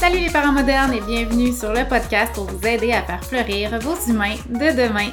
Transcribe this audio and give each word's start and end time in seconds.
Salut 0.00 0.20
les 0.20 0.30
parents 0.30 0.52
modernes 0.52 0.94
et 0.94 1.00
bienvenue 1.02 1.52
sur 1.52 1.74
le 1.74 1.86
podcast 1.86 2.32
pour 2.34 2.46
vous 2.46 2.66
aider 2.66 2.90
à 2.90 3.02
faire 3.02 3.22
fleurir 3.22 3.78
vos 3.80 4.10
humains 4.10 4.36
de 4.48 4.74
demain. 4.74 5.10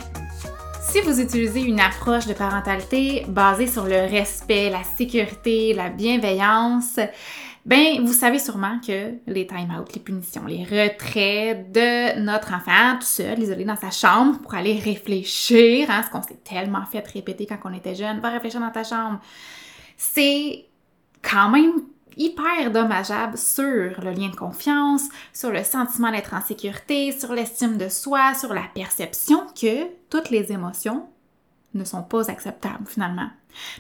Si 0.82 1.02
vous 1.02 1.20
utilisez 1.20 1.60
une 1.60 1.82
approche 1.82 2.26
de 2.26 2.32
parentalité 2.34 3.26
basée 3.28 3.68
sur 3.68 3.84
le 3.84 4.10
respect, 4.10 4.70
la 4.70 4.86
sécurité, 4.86 5.74
la 5.74 5.90
bienveillance, 5.90 7.02
ben 7.66 8.00
vous 8.02 8.14
savez 8.14 8.40
sûrement 8.40 8.80
que 8.80 9.16
les 9.28 9.46
time-out, 9.46 9.94
les 9.94 10.00
punitions, 10.00 10.46
les 10.46 10.64
retraits 10.64 11.70
de 11.70 12.22
notre 12.22 12.54
enfant 12.54 12.96
tout 12.98 13.06
seul, 13.06 13.40
isolé 13.40 13.66
dans 13.66 13.76
sa 13.76 13.92
chambre 13.92 14.40
pour 14.40 14.54
aller 14.54 14.80
réfléchir, 14.80 15.92
hein, 15.92 16.02
ce 16.06 16.10
qu'on 16.10 16.24
s'est 16.24 16.40
tellement 16.46 16.86
fait 16.90 17.06
répéter 17.06 17.46
quand 17.46 17.60
on 17.66 17.74
était 17.74 17.94
jeune, 17.94 18.22
va 18.22 18.30
réfléchir 18.30 18.62
dans 18.62 18.72
ta 18.72 18.86
chambre, 18.86 19.20
c'est 19.98 20.64
quand 21.22 21.50
même 21.50 21.74
hyper 22.18 22.72
dommageable 22.72 23.38
sur 23.38 24.02
le 24.02 24.12
lien 24.12 24.30
de 24.30 24.36
confiance, 24.36 25.04
sur 25.34 25.52
le 25.52 25.64
sentiment 25.64 26.12
d'être 26.12 26.34
en 26.34 26.42
sécurité, 26.42 27.12
sur 27.12 27.34
l'estime 27.34 27.78
de 27.78 27.90
soi, 27.90 28.34
sur 28.34 28.54
la 28.54 28.66
perception 28.74 29.46
que 29.60 29.86
toutes 30.10 30.30
les 30.30 30.52
émotions 30.52 31.08
ne 31.74 31.84
sont 31.84 32.04
pas 32.04 32.30
acceptables 32.30 32.88
finalement. 32.88 33.30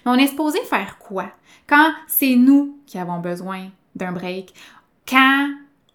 Mais 0.05 0.12
on 0.12 0.16
est 0.16 0.28
supposé 0.28 0.59
faire 0.62 0.98
quoi? 1.00 1.31
Quand 1.68 1.92
c'est 2.08 2.36
nous 2.36 2.80
qui 2.86 2.98
avons 2.98 3.20
besoin 3.20 3.70
d'un 3.95 4.12
break, 4.12 4.54
quand 5.08 5.50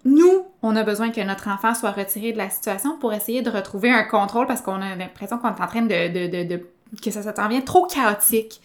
nous, 0.05 0.47
on 0.62 0.74
a 0.74 0.83
besoin 0.83 1.11
que 1.11 1.20
notre 1.20 1.48
enfant 1.48 1.74
soit 1.74 1.92
retiré 1.92 2.33
de 2.33 2.38
la 2.38 2.50
situation 2.50 2.98
pour 2.98 3.12
essayer 3.12 3.42
de 3.42 3.50
retrouver 3.50 3.91
un 3.91 4.02
contrôle 4.02 4.47
parce 4.47 4.61
qu'on 4.61 4.83
a 4.83 4.97
l'impression 4.97 5.38
qu'on 5.38 5.48
est 5.48 5.61
en 5.61 5.66
train 5.66 5.83
de, 5.83 6.62
que 7.00 7.11
ça, 7.11 7.22
ça 7.22 7.48
vient 7.48 7.61
trop 7.61 7.86
chaotique 7.86 8.61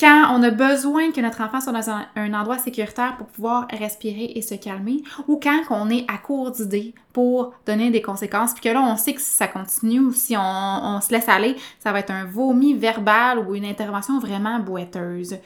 quand 0.00 0.34
on 0.34 0.42
a 0.42 0.50
besoin 0.50 1.12
que 1.12 1.20
notre 1.20 1.42
enfant 1.42 1.60
soit 1.60 1.72
dans 1.72 1.90
un, 1.90 2.34
endroit 2.34 2.58
sécuritaire 2.58 3.16
pour 3.18 3.26
pouvoir 3.26 3.68
respirer 3.70 4.32
et 4.34 4.42
se 4.42 4.54
calmer, 4.54 5.02
ou 5.28 5.38
quand 5.38 5.62
on 5.68 5.90
est 5.90 6.04
à 6.08 6.16
court 6.16 6.50
d'idées 6.50 6.94
pour 7.12 7.52
donner 7.66 7.90
des 7.90 8.00
conséquences, 8.00 8.54
puis 8.54 8.62
que 8.62 8.68
là, 8.70 8.80
on 8.82 8.96
sait 8.96 9.12
que 9.12 9.20
si 9.20 9.30
ça 9.30 9.46
continue 9.46 10.00
ou 10.00 10.12
si 10.12 10.36
on, 10.36 10.40
on 10.40 11.00
se 11.00 11.12
laisse 11.12 11.28
aller, 11.28 11.54
ça 11.78 11.92
va 11.92 12.00
être 12.00 12.10
un 12.10 12.24
vomi 12.24 12.74
verbal 12.74 13.38
ou 13.38 13.54
une 13.54 13.66
intervention 13.66 14.18
vraiment 14.18 14.58
boiteuse. 14.58 15.36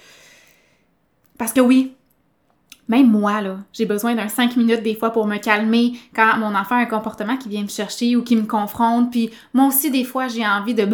Parce 1.37 1.53
que 1.53 1.61
oui, 1.61 1.97
même 2.89 3.11
moi, 3.11 3.41
là, 3.41 3.59
j'ai 3.73 3.87
besoin 3.87 4.15
d'un 4.15 4.29
5 4.29 4.57
minutes 4.57 4.83
des 4.83 4.95
fois 4.95 5.11
pour 5.11 5.27
me 5.27 5.39
calmer 5.39 5.95
quand 6.15 6.37
mon 6.37 6.55
enfant 6.55 6.77
a 6.77 6.81
un 6.81 6.87
comportement 6.87 7.37
qui 7.37 7.49
vient 7.49 7.63
me 7.63 7.69
chercher 7.69 8.15
ou 8.17 8.23
qui 8.23 8.37
me 8.37 8.47
confronte. 8.47 9.11
Puis 9.11 9.31
moi 9.55 9.67
aussi, 9.67 9.91
des 9.91 10.05
fois, 10.05 10.29
j'ai 10.29 10.47
envie 10.47 10.75
de 10.75 10.87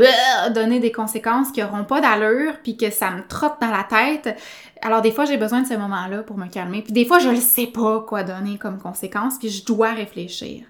donner 0.53 0.79
des 0.79 0.93
conséquences 0.93 1.51
qui 1.51 1.61
n'auront 1.61 1.85
pas 1.85 2.01
d'allure 2.01 2.55
puis 2.63 2.77
que 2.77 2.91
ça 2.91 3.11
me 3.11 3.27
trotte 3.27 3.61
dans 3.61 3.71
la 3.71 3.83
tête. 3.83 4.39
Alors 4.83 5.03
des 5.03 5.11
fois, 5.11 5.25
j'ai 5.25 5.37
besoin 5.37 5.63
de 5.63 5.67
ce 5.67 5.75
moment-là 5.75 6.23
pour 6.23 6.39
me 6.39 6.47
calmer. 6.47 6.83
Puis 6.83 6.93
des 6.93 7.05
fois, 7.05 7.19
je 7.19 7.29
ne 7.29 7.37
sais 7.37 7.67
pas 7.67 8.01
quoi 8.01 8.23
donner 8.23 8.57
comme 8.57 8.79
conséquence 8.79 9.39
puis 9.39 9.49
je 9.49 9.65
dois 9.65 9.91
réfléchir. 9.91 10.65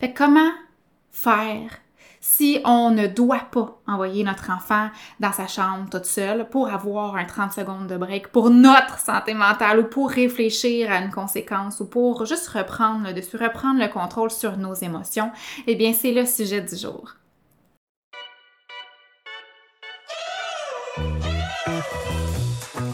Fait 0.00 0.12
comment 0.12 0.50
faire 1.10 1.70
si 2.20 2.60
on 2.64 2.90
ne 2.90 3.06
doit 3.06 3.46
pas 3.50 3.80
envoyer 3.86 4.24
notre 4.24 4.50
enfant 4.50 4.88
dans 5.20 5.32
sa 5.32 5.46
chambre 5.46 5.88
toute 5.90 6.04
seule 6.04 6.48
pour 6.48 6.68
avoir 6.68 7.16
un 7.16 7.24
30 7.24 7.52
secondes 7.52 7.86
de 7.86 7.96
break 7.96 8.28
pour 8.28 8.50
notre 8.50 8.98
santé 8.98 9.34
mentale 9.34 9.80
ou 9.80 9.84
pour 9.84 10.10
réfléchir 10.10 10.90
à 10.90 10.98
une 10.98 11.10
conséquence 11.10 11.80
ou 11.80 11.86
pour 11.86 12.26
juste 12.26 12.48
reprendre 12.48 13.06
le 13.06 13.14
dessus, 13.14 13.36
reprendre 13.36 13.80
le 13.80 13.88
contrôle 13.88 14.30
sur 14.30 14.56
nos 14.56 14.74
émotions, 14.74 15.30
eh 15.66 15.76
bien, 15.76 15.92
c'est 15.92 16.12
le 16.12 16.26
sujet 16.26 16.60
du 16.60 16.76
jour. 16.76 17.14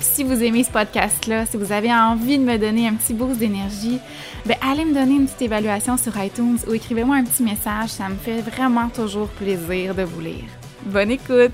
si 0.00 0.24
vous 0.24 0.42
aimez 0.42 0.64
ce 0.64 0.70
podcast-là, 0.70 1.46
si 1.46 1.56
vous 1.56 1.72
avez 1.72 1.92
envie 1.92 2.38
de 2.38 2.44
me 2.44 2.58
donner 2.58 2.88
un 2.88 2.94
petit 2.94 3.14
boost 3.14 3.38
d'énergie, 3.38 3.98
ben 4.44 4.56
allez 4.60 4.84
me 4.84 4.94
donner 4.94 5.14
une 5.14 5.26
petite 5.26 5.42
évaluation 5.42 5.96
sur 5.96 6.16
iTunes 6.22 6.58
ou 6.68 6.74
écrivez-moi 6.74 7.16
un 7.16 7.24
petit 7.24 7.42
message, 7.42 7.90
ça 7.90 8.08
me 8.08 8.16
fait 8.16 8.40
vraiment 8.40 8.88
toujours 8.88 9.28
plaisir 9.28 9.94
de 9.94 10.02
vous 10.02 10.20
lire. 10.20 10.44
Bonne 10.82 11.10
écoute! 11.10 11.52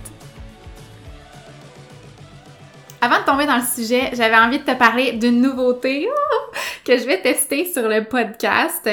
Avant 3.00 3.18
de 3.18 3.24
tomber 3.24 3.46
dans 3.46 3.56
le 3.56 3.62
sujet, 3.62 4.10
j'avais 4.12 4.36
envie 4.36 4.60
de 4.60 4.64
te 4.64 4.76
parler 4.76 5.12
d'une 5.12 5.40
nouveauté 5.40 6.08
que 6.84 6.96
je 6.96 7.04
vais 7.04 7.20
tester 7.20 7.64
sur 7.64 7.88
le 7.88 8.04
podcast. 8.04 8.88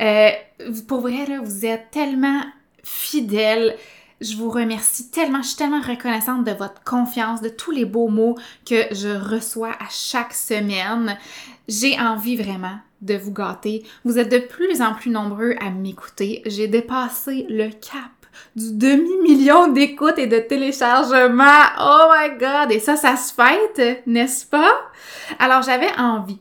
Euh, 0.00 0.30
pour 0.86 1.00
vrai, 1.00 1.24
là, 1.26 1.40
vous 1.42 1.64
êtes 1.64 1.90
tellement 1.90 2.42
fidèles 2.82 3.76
je 4.24 4.36
vous 4.36 4.48
remercie 4.48 5.10
tellement, 5.10 5.42
je 5.42 5.48
suis 5.48 5.56
tellement 5.56 5.82
reconnaissante 5.82 6.44
de 6.44 6.52
votre 6.52 6.82
confiance, 6.82 7.42
de 7.42 7.50
tous 7.50 7.70
les 7.70 7.84
beaux 7.84 8.08
mots 8.08 8.36
que 8.64 8.86
je 8.92 9.08
reçois 9.08 9.72
à 9.72 9.88
chaque 9.90 10.32
semaine. 10.32 11.18
J'ai 11.68 11.98
envie 12.00 12.36
vraiment 12.36 12.78
de 13.02 13.14
vous 13.14 13.32
gâter. 13.32 13.84
Vous 14.04 14.18
êtes 14.18 14.30
de 14.30 14.38
plus 14.38 14.80
en 14.80 14.94
plus 14.94 15.10
nombreux 15.10 15.54
à 15.60 15.70
m'écouter. 15.70 16.42
J'ai 16.46 16.68
dépassé 16.68 17.46
le 17.50 17.68
cap 17.68 18.10
du 18.56 18.72
demi-million 18.72 19.68
d'écoutes 19.68 20.18
et 20.18 20.26
de 20.26 20.38
téléchargements. 20.38 21.66
Oh 21.78 22.10
my 22.12 22.38
god! 22.38 22.72
Et 22.72 22.80
ça, 22.80 22.96
ça 22.96 23.16
se 23.16 23.32
fête, 23.32 24.06
n'est-ce 24.06 24.46
pas? 24.46 24.72
Alors, 25.38 25.62
j'avais 25.62 25.92
envie 25.98 26.40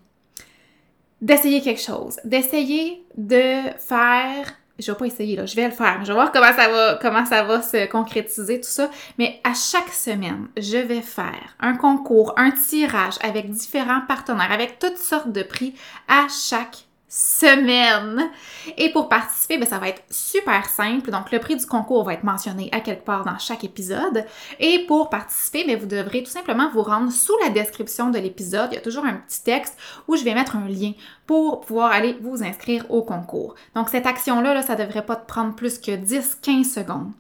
d'essayer 1.22 1.62
quelque 1.62 1.82
chose, 1.82 2.18
d'essayer 2.24 3.04
de 3.18 3.62
faire 3.78 4.54
je 4.80 4.92
vais 4.92 4.98
pas 4.98 5.06
essayer 5.06 5.36
là, 5.36 5.46
je 5.46 5.56
vais 5.56 5.66
le 5.66 5.74
faire. 5.74 6.00
Je 6.02 6.08
vais 6.08 6.14
voir 6.14 6.32
comment 6.32 6.54
ça 6.54 6.68
va, 6.68 7.00
comment 7.02 7.26
ça 7.26 7.44
va 7.44 7.62
se 7.62 7.86
concrétiser 7.88 8.60
tout 8.60 8.70
ça. 8.70 8.90
Mais 9.18 9.40
à 9.44 9.54
chaque 9.54 9.94
semaine, 9.94 10.48
je 10.58 10.78
vais 10.78 11.02
faire 11.02 11.56
un 11.60 11.76
concours, 11.76 12.34
un 12.38 12.52
tirage 12.52 13.16
avec 13.22 13.50
différents 13.50 14.02
partenaires, 14.08 14.52
avec 14.52 14.80
toutes 14.80 14.98
sortes 14.98 15.32
de 15.32 15.44
prix 15.44 15.76
à 16.08 16.28
chaque 16.30 16.86
semaine. 17.14 18.32
Et 18.76 18.92
pour 18.92 19.08
participer, 19.08 19.60
ben, 19.60 19.68
ça 19.68 19.78
va 19.78 19.90
être 19.90 20.02
super 20.10 20.66
simple. 20.66 21.12
Donc, 21.12 21.32
le 21.32 21.38
prix 21.38 21.56
du 21.56 21.66
concours 21.68 22.04
va 22.04 22.14
être 22.16 22.24
mentionné 22.24 22.70
à 22.72 22.80
quelque 22.80 23.06
part 23.06 23.24
dans 23.24 23.38
chaque 23.38 23.64
épisode. 23.64 24.26
Et 24.60 24.88
pour 24.88 25.12
participer, 25.12 25.64
ben, 25.64 25.78
vous 25.78 25.86
devrez 25.86 26.24
tout 26.24 26.32
simplement 26.32 26.72
vous 26.72 26.82
rendre 26.82 27.12
sous 27.12 27.38
la 27.44 27.50
description 27.50 28.10
de 28.10 28.18
l'épisode. 28.18 28.70
Il 28.72 28.76
y 28.76 28.80
a 28.80 28.82
toujours 28.82 29.06
un 29.06 29.14
petit 29.14 29.44
texte 29.44 29.78
où 30.08 30.16
je 30.16 30.24
vais 30.24 30.34
mettre 30.34 30.56
un 30.56 30.68
lien 30.68 30.94
pour 31.28 31.62
pouvoir 31.62 31.92
aller 31.92 32.18
vous 32.20 32.44
inscrire 32.44 32.90
au 32.90 33.04
concours. 33.04 33.54
Donc, 33.76 33.90
cette 33.90 34.08
action-là, 34.08 34.56
là, 34.56 34.64
ça 34.64 34.76
devrait 34.76 35.06
pas 35.06 35.16
te 35.16 35.28
prendre 35.28 35.54
plus 35.54 35.78
que 35.78 35.92
10-15 35.92 36.64
secondes. 36.64 37.12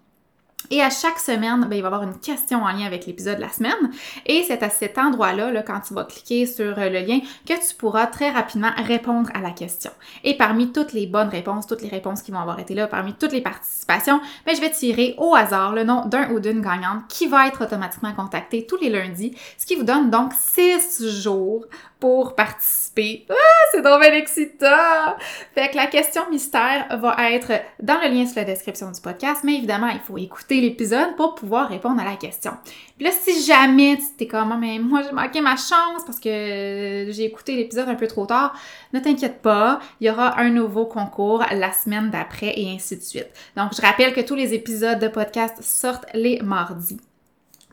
Et 0.69 0.81
à 0.81 0.89
chaque 0.89 1.19
semaine, 1.19 1.65
ben, 1.69 1.75
il 1.75 1.81
va 1.81 1.89
y 1.89 1.93
avoir 1.93 2.03
une 2.03 2.17
question 2.19 2.63
en 2.63 2.71
lien 2.71 2.85
avec 2.85 3.05
l'épisode 3.05 3.37
de 3.37 3.41
la 3.41 3.49
semaine. 3.49 3.91
Et 4.25 4.43
c'est 4.47 4.63
à 4.63 4.69
cet 4.69 4.97
endroit-là, 4.97 5.51
là, 5.51 5.61
quand 5.61 5.79
tu 5.81 5.93
vas 5.93 6.05
cliquer 6.05 6.45
sur 6.45 6.77
euh, 6.77 6.89
le 6.89 6.99
lien, 6.99 7.19
que 7.45 7.53
tu 7.53 7.75
pourras 7.75 8.07
très 8.07 8.29
rapidement 8.29 8.71
répondre 8.77 9.29
à 9.33 9.41
la 9.41 9.51
question. 9.51 9.91
Et 10.23 10.37
parmi 10.37 10.71
toutes 10.71 10.93
les 10.93 11.07
bonnes 11.07 11.29
réponses, 11.29 11.67
toutes 11.67 11.81
les 11.81 11.89
réponses 11.89 12.21
qui 12.21 12.31
vont 12.31 12.39
avoir 12.39 12.59
été 12.59 12.73
là, 12.73 12.87
parmi 12.87 13.13
toutes 13.13 13.33
les 13.33 13.41
participations, 13.41 14.21
ben, 14.45 14.55
je 14.55 14.61
vais 14.61 14.71
tirer 14.71 15.15
au 15.17 15.35
hasard 15.35 15.73
le 15.73 15.83
nom 15.83 16.05
d'un 16.05 16.31
ou 16.31 16.39
d'une 16.39 16.61
gagnante 16.61 17.07
qui 17.09 17.27
va 17.27 17.47
être 17.47 17.63
automatiquement 17.63 18.13
contactée 18.13 18.65
tous 18.65 18.77
les 18.77 18.89
lundis, 18.89 19.35
ce 19.57 19.65
qui 19.65 19.75
vous 19.75 19.83
donne 19.83 20.09
donc 20.09 20.31
six 20.33 21.03
jours 21.21 21.65
pour 22.03 22.35
participer. 22.35 23.25
Ah, 23.29 23.33
c'est 23.71 23.81
donc 23.81 24.01
bien 24.01 24.11
excitant! 24.11 25.15
Fait 25.55 25.69
que 25.69 25.77
la 25.77 25.87
question 25.87 26.29
mystère 26.29 26.85
va 26.99 27.31
être 27.31 27.53
dans 27.81 27.97
le 28.01 28.09
lien 28.09 28.25
sur 28.25 28.35
la 28.35 28.43
description 28.43 28.91
du 28.91 28.99
podcast, 28.99 29.39
mais 29.45 29.55
évidemment, 29.55 29.87
il 29.87 30.01
faut 30.01 30.17
écouter 30.17 30.59
l'épisode 30.59 31.15
pour 31.15 31.33
pouvoir 31.33 31.69
répondre 31.69 32.01
à 32.01 32.03
la 32.03 32.17
question. 32.17 32.51
Puis 32.97 33.05
là, 33.05 33.11
si 33.13 33.41
jamais 33.45 33.95
tu 33.95 34.03
t'es 34.17 34.27
comme, 34.27 34.51
ah, 34.51 34.57
mais 34.59 34.79
moi, 34.79 35.01
j'ai 35.01 35.13
manqué 35.13 35.39
ma 35.39 35.55
chance 35.55 36.03
parce 36.05 36.19
que 36.19 37.05
j'ai 37.09 37.23
écouté 37.23 37.55
l'épisode 37.55 37.87
un 37.87 37.95
peu 37.95 38.07
trop 38.07 38.25
tard, 38.25 38.53
ne 38.91 38.99
t'inquiète 38.99 39.41
pas, 39.41 39.79
il 40.01 40.07
y 40.07 40.09
aura 40.09 40.37
un 40.41 40.49
nouveau 40.49 40.85
concours 40.85 41.45
la 41.53 41.71
semaine 41.71 42.09
d'après 42.09 42.51
et 42.59 42.69
ainsi 42.69 42.97
de 42.97 43.01
suite. 43.01 43.29
Donc, 43.55 43.73
je 43.77 43.81
rappelle 43.81 44.11
que 44.13 44.19
tous 44.19 44.35
les 44.35 44.53
épisodes 44.53 44.99
de 44.99 45.07
podcast 45.07 45.63
sortent 45.63 46.07
les 46.13 46.41
mardis. 46.41 46.99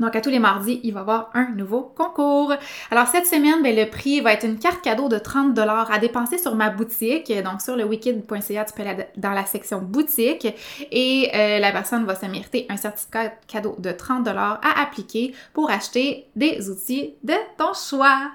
Donc, 0.00 0.16
à 0.16 0.20
tous 0.20 0.30
les 0.30 0.38
mardis, 0.38 0.80
il 0.82 0.92
va 0.92 1.00
y 1.00 1.02
avoir 1.02 1.30
un 1.34 1.50
nouveau 1.50 1.92
concours. 1.96 2.52
Alors, 2.90 3.06
cette 3.06 3.26
semaine, 3.26 3.62
ben, 3.62 3.76
le 3.76 3.88
prix 3.88 4.20
va 4.20 4.32
être 4.32 4.44
une 4.44 4.58
carte 4.58 4.82
cadeau 4.82 5.08
de 5.08 5.18
30 5.18 5.58
à 5.58 5.98
dépenser 5.98 6.38
sur 6.38 6.54
ma 6.54 6.70
boutique. 6.70 7.32
Donc, 7.44 7.60
sur 7.60 7.76
le 7.76 7.84
wikid.ca, 7.84 8.64
tu 8.64 8.74
peux 8.74 8.82
aller 8.82 9.06
dans 9.16 9.32
la 9.32 9.44
section 9.44 9.80
boutique 9.80 10.46
et 10.90 11.30
euh, 11.34 11.58
la 11.58 11.72
personne 11.72 12.04
va 12.04 12.14
se 12.14 12.26
mériter 12.26 12.66
un 12.68 12.76
certificat 12.76 13.32
cadeau 13.46 13.76
de 13.78 13.92
30 13.92 14.26
à 14.28 14.58
appliquer 14.80 15.34
pour 15.52 15.70
acheter 15.70 16.26
des 16.34 16.70
outils 16.70 17.14
de 17.22 17.34
ton 17.56 17.72
choix. 17.74 18.30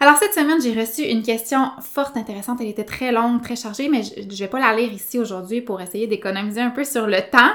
Alors 0.00 0.16
cette 0.16 0.32
semaine, 0.32 0.62
j'ai 0.62 0.78
reçu 0.78 1.02
une 1.02 1.22
question 1.22 1.72
forte 1.80 2.16
intéressante. 2.16 2.58
Elle 2.60 2.68
était 2.68 2.84
très 2.84 3.10
longue, 3.10 3.42
très 3.42 3.56
chargée, 3.56 3.88
mais 3.88 4.02
je, 4.04 4.20
ne 4.20 4.34
vais 4.34 4.46
pas 4.46 4.60
la 4.60 4.76
lire 4.76 4.92
ici 4.92 5.18
aujourd'hui 5.18 5.60
pour 5.60 5.80
essayer 5.80 6.06
d'économiser 6.06 6.60
un 6.60 6.70
peu 6.70 6.84
sur 6.84 7.06
le 7.06 7.20
temps. 7.20 7.50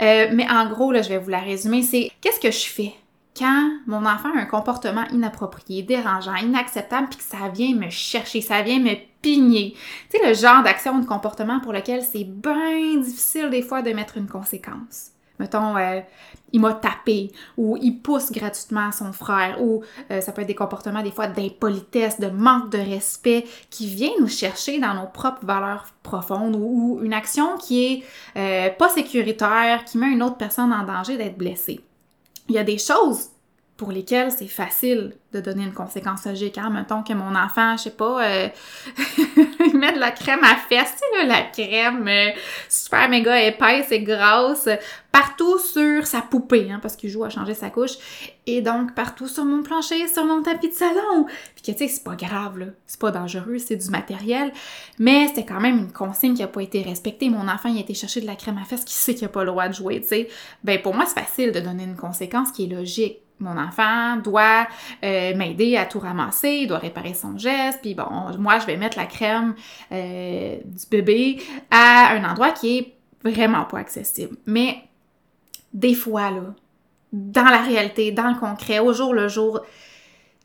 Euh, 0.00 0.28
mais 0.32 0.48
en 0.48 0.70
gros, 0.70 0.92
là, 0.92 1.02
je 1.02 1.08
vais 1.08 1.18
vous 1.18 1.30
la 1.30 1.40
résumer. 1.40 1.82
C'est 1.82 2.12
qu'est-ce 2.20 2.38
que 2.38 2.52
je 2.52 2.66
fais 2.66 2.94
quand 3.36 3.70
mon 3.86 4.06
enfant 4.06 4.28
a 4.36 4.40
un 4.40 4.44
comportement 4.44 5.04
inapproprié, 5.12 5.82
dérangeant, 5.82 6.36
inacceptable, 6.36 7.08
puis 7.08 7.18
que 7.18 7.24
ça 7.24 7.48
vient 7.52 7.74
me 7.74 7.90
chercher, 7.90 8.40
ça 8.40 8.62
vient 8.62 8.78
me 8.78 8.94
pigner. 9.20 9.74
Tu 10.10 10.18
sais, 10.18 10.28
le 10.28 10.34
genre 10.34 10.62
d'action 10.62 10.94
ou 10.94 11.00
de 11.00 11.06
comportement 11.06 11.58
pour 11.60 11.72
lequel 11.72 12.02
c'est 12.02 12.24
bien 12.24 12.98
difficile 12.98 13.50
des 13.50 13.62
fois 13.62 13.82
de 13.82 13.90
mettre 13.90 14.16
une 14.16 14.28
conséquence. 14.28 15.10
Mettons, 15.40 15.74
euh, 15.78 16.00
il 16.52 16.60
m'a 16.60 16.74
tapé 16.74 17.32
ou 17.56 17.78
il 17.80 17.98
pousse 18.02 18.30
gratuitement 18.30 18.92
son 18.92 19.12
frère 19.14 19.62
ou 19.62 19.82
euh, 20.10 20.20
ça 20.20 20.32
peut 20.32 20.42
être 20.42 20.48
des 20.48 20.54
comportements 20.54 21.02
des 21.02 21.10
fois 21.10 21.28
d'impolitesse, 21.28 22.20
de 22.20 22.28
manque 22.28 22.70
de 22.70 22.78
respect 22.78 23.46
qui 23.70 23.86
vient 23.86 24.12
nous 24.20 24.28
chercher 24.28 24.78
dans 24.78 24.92
nos 24.92 25.06
propres 25.06 25.46
valeurs 25.46 25.86
profondes 26.02 26.56
ou, 26.56 27.00
une 27.02 27.14
action 27.14 27.56
qui 27.56 27.86
est 27.86 28.02
euh, 28.36 28.70
pas 28.70 28.90
sécuritaire, 28.90 29.86
qui 29.86 29.96
met 29.96 30.08
une 30.08 30.22
autre 30.22 30.36
personne 30.36 30.74
en 30.74 30.84
danger 30.84 31.16
d'être 31.16 31.38
blessée. 31.38 31.80
Il 32.50 32.54
y 32.54 32.58
a 32.58 32.64
des 32.64 32.78
choses 32.78 33.30
pour 33.80 33.92
lesquels 33.92 34.30
c'est 34.30 34.46
facile 34.46 35.14
de 35.32 35.40
donner 35.40 35.64
une 35.64 35.72
conséquence 35.72 36.26
logique. 36.26 36.58
Hein? 36.58 36.68
Mettons 36.68 37.02
que 37.02 37.14
mon 37.14 37.34
enfant, 37.34 37.78
je 37.78 37.84
sais 37.84 37.90
pas, 37.90 38.22
euh, 38.22 38.48
il 39.66 39.74
met 39.74 39.94
de 39.94 39.98
la 39.98 40.10
crème 40.10 40.44
à 40.44 40.54
sais, 40.68 41.26
la 41.26 41.40
crème 41.44 42.06
euh, 42.06 42.28
super 42.68 43.08
méga 43.08 43.42
épaisse 43.42 43.90
et 43.90 44.02
grasse, 44.02 44.68
partout 45.12 45.58
sur 45.58 46.06
sa 46.06 46.20
poupée, 46.20 46.70
hein, 46.70 46.78
parce 46.82 46.94
qu'il 46.94 47.08
joue 47.08 47.24
à 47.24 47.30
changer 47.30 47.54
sa 47.54 47.70
couche, 47.70 47.92
et 48.46 48.60
donc 48.60 48.94
partout 48.94 49.28
sur 49.28 49.46
mon 49.46 49.62
plancher, 49.62 50.06
sur 50.08 50.26
mon 50.26 50.42
tapis 50.42 50.68
de 50.68 50.74
salon. 50.74 51.24
Puis 51.54 51.62
que, 51.62 51.72
tu 51.72 51.78
sais, 51.78 51.88
c'est 51.88 52.04
pas 52.04 52.16
grave, 52.16 52.58
là, 52.58 52.66
c'est 52.86 53.00
pas 53.00 53.10
dangereux, 53.10 53.56
c'est 53.56 53.76
du 53.76 53.88
matériel, 53.88 54.52
mais 54.98 55.28
c'était 55.28 55.46
quand 55.46 55.60
même 55.60 55.78
une 55.78 55.92
consigne 55.92 56.34
qui 56.34 56.42
a 56.42 56.48
pas 56.48 56.62
été 56.62 56.82
respectée. 56.82 57.30
Mon 57.30 57.48
enfant, 57.48 57.70
il 57.70 57.78
a 57.78 57.80
été 57.80 57.94
chercher 57.94 58.20
de 58.20 58.26
la 58.26 58.36
crème 58.36 58.58
à 58.58 58.66
fesses, 58.66 58.84
qui 58.84 58.92
sait 58.92 59.14
qu'il 59.14 59.24
a 59.24 59.30
pas 59.30 59.40
le 59.40 59.52
droit 59.52 59.68
de 59.68 59.74
jouer, 59.74 60.02
tu 60.02 60.08
sais. 60.08 60.28
Ben, 60.64 60.82
pour 60.82 60.92
moi, 60.92 61.06
c'est 61.06 61.18
facile 61.18 61.52
de 61.52 61.60
donner 61.60 61.84
une 61.84 61.96
conséquence 61.96 62.52
qui 62.52 62.64
est 62.64 62.68
logique 62.68 63.20
mon 63.40 63.56
enfant 63.56 64.16
doit 64.16 64.66
euh, 65.02 65.34
m'aider 65.34 65.76
à 65.76 65.86
tout 65.86 65.98
ramasser, 65.98 66.60
il 66.62 66.66
doit 66.66 66.78
réparer 66.78 67.14
son 67.14 67.36
geste, 67.36 67.80
puis 67.80 67.94
bon, 67.94 68.06
moi, 68.38 68.58
je 68.58 68.66
vais 68.66 68.76
mettre 68.76 68.98
la 68.98 69.06
crème 69.06 69.54
euh, 69.92 70.58
du 70.64 70.86
bébé 70.90 71.42
à 71.70 72.14
un 72.14 72.24
endroit 72.24 72.52
qui 72.52 72.78
est 72.78 72.94
vraiment 73.24 73.64
pas 73.64 73.78
accessible. 73.78 74.36
Mais 74.46 74.82
des 75.72 75.94
fois, 75.94 76.30
là, 76.30 76.54
dans 77.12 77.44
la 77.44 77.62
réalité, 77.62 78.12
dans 78.12 78.28
le 78.28 78.38
concret, 78.38 78.78
au 78.78 78.92
jour 78.92 79.14
le 79.14 79.28
jour, 79.28 79.60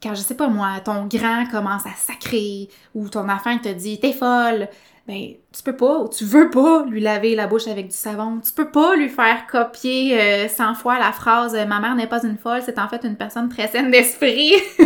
quand 0.02 0.14
je 0.16 0.22
sais 0.22 0.36
pas 0.36 0.48
moi, 0.48 0.80
ton 0.84 1.06
grand 1.06 1.46
commence 1.50 1.86
à 1.86 1.96
sacrer 1.98 2.70
ou 2.94 3.10
ton 3.10 3.28
enfant 3.30 3.58
te 3.58 3.70
dit 3.70 4.00
t'es 4.00 4.14
folle, 4.14 4.68
ben 5.08 5.34
tu 5.56 5.64
peux 5.64 5.76
pas 5.76 6.00
ou 6.00 6.10
tu 6.10 6.26
veux 6.26 6.50
pas 6.50 6.84
lui 6.86 7.00
laver 7.00 7.36
la 7.36 7.46
bouche 7.48 7.68
avec 7.68 7.88
du 7.88 7.96
savon. 7.96 8.40
Tu 8.44 8.52
peux 8.52 8.72
pas 8.72 8.96
lui 8.96 9.10
faire 9.10 9.46
copier 9.48 10.20
euh, 10.20 10.48
100 10.48 10.76
fois 10.76 10.98
la 10.98 11.12
phrase 11.12 11.54
Ma 11.68 11.80
mère 11.80 11.96
n'est 11.96 12.08
pas 12.08 12.24
une 12.24 12.38
folle, 12.38 12.62
c'est 12.66 12.80
en 12.80 12.88
fait 12.88 13.04
une 13.04 13.16
personne 13.16 13.50
très 13.50 13.68
saine 13.68 13.92
d'esprit. 13.92 14.54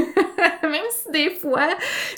Même 0.64 0.84
si 0.92 1.12
des 1.12 1.30
fois, 1.32 1.68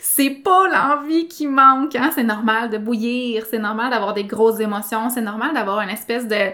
c'est 0.01 0.31
pas 0.31 0.67
l'envie 0.67 1.27
qui 1.27 1.47
manque. 1.47 1.95
Hein? 1.95 2.09
C'est 2.13 2.23
normal 2.23 2.69
de 2.69 2.77
bouillir, 2.77 3.45
c'est 3.49 3.59
normal 3.59 3.91
d'avoir 3.91 4.13
des 4.13 4.23
grosses 4.23 4.59
émotions, 4.59 5.09
c'est 5.09 5.21
normal 5.21 5.53
d'avoir 5.53 5.81
une 5.81 5.89
espèce 5.89 6.27
de 6.27 6.51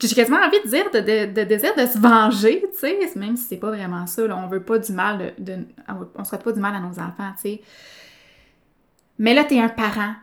j'ai 0.00 0.14
quasiment 0.14 0.38
envie 0.38 0.60
de 0.64 0.68
dire 0.68 0.90
de, 0.92 1.32
de, 1.32 1.44
désir 1.44 1.74
de 1.74 1.86
se 1.86 1.98
venger, 1.98 2.64
tu 2.72 2.78
sais, 2.78 2.98
même 3.16 3.36
si 3.36 3.44
c'est 3.44 3.56
pas 3.56 3.70
vraiment 3.70 4.06
ça, 4.06 4.26
là, 4.26 4.36
on 4.36 4.48
veut 4.48 4.62
pas 4.62 4.78
du 4.78 4.92
mal 4.92 5.34
de, 5.38 5.58
on 6.16 6.24
souhaite 6.24 6.42
pas 6.42 6.52
du 6.52 6.60
mal 6.60 6.74
à 6.74 6.80
nos 6.80 6.98
enfants, 6.98 7.32
tu 7.36 7.42
sais. 7.42 7.60
Mais 9.18 9.34
là, 9.34 9.44
tu 9.44 9.54
es 9.54 9.60
un 9.60 9.68
parent. 9.68 10.14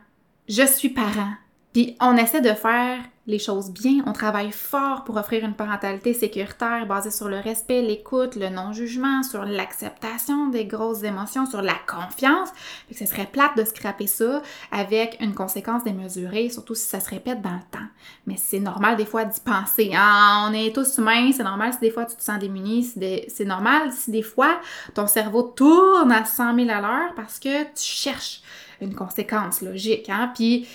Je 0.48 0.64
suis 0.64 0.90
parent. 0.90 1.32
Puis 1.72 1.96
on 2.00 2.16
essaie 2.16 2.40
de 2.40 2.52
faire 2.52 2.98
les 3.30 3.38
choses 3.38 3.70
bien, 3.70 4.02
on 4.06 4.12
travaille 4.12 4.50
fort 4.50 5.04
pour 5.04 5.16
offrir 5.16 5.44
une 5.44 5.54
parentalité 5.54 6.12
sécuritaire 6.12 6.86
basée 6.86 7.10
sur 7.10 7.28
le 7.28 7.38
respect, 7.38 7.80
l'écoute, 7.80 8.34
le 8.34 8.48
non-jugement, 8.48 9.22
sur 9.22 9.44
l'acceptation 9.44 10.48
des 10.48 10.64
grosses 10.64 11.04
émotions, 11.04 11.46
sur 11.46 11.62
la 11.62 11.76
confiance. 11.86 12.50
Fait 12.88 12.94
que 12.94 12.98
ce 12.98 13.06
serait 13.06 13.26
plate 13.26 13.56
de 13.56 13.64
scraper 13.64 14.08
ça 14.08 14.42
avec 14.72 15.16
une 15.20 15.34
conséquence 15.34 15.84
démesurée, 15.84 16.50
surtout 16.50 16.74
si 16.74 16.86
ça 16.86 16.98
se 16.98 17.08
répète 17.08 17.40
dans 17.40 17.54
le 17.54 17.70
temps. 17.70 17.86
Mais 18.26 18.36
c'est 18.36 18.60
normal 18.60 18.96
des 18.96 19.06
fois 19.06 19.24
d'y 19.24 19.40
penser. 19.40 19.92
Ah, 19.94 20.48
on 20.48 20.52
est 20.52 20.74
tous 20.74 20.98
humains, 20.98 21.30
c'est 21.32 21.44
normal 21.44 21.72
si 21.72 21.78
des 21.78 21.90
fois 21.90 22.06
tu 22.06 22.16
te 22.16 22.22
sens 22.22 22.38
démuni, 22.38 22.82
c'est 22.82 23.44
normal 23.44 23.92
si 23.92 24.10
des 24.10 24.22
fois 24.22 24.60
ton 24.94 25.06
cerveau 25.06 25.42
tourne 25.42 26.10
à 26.10 26.24
100 26.24 26.56
000 26.56 26.70
à 26.70 26.80
l'heure 26.80 27.14
parce 27.14 27.38
que 27.38 27.62
tu 27.62 27.84
cherches 27.84 28.42
une 28.80 28.94
conséquence 28.94 29.62
logique. 29.62 30.08
Hein? 30.08 30.32
Puis, 30.34 30.66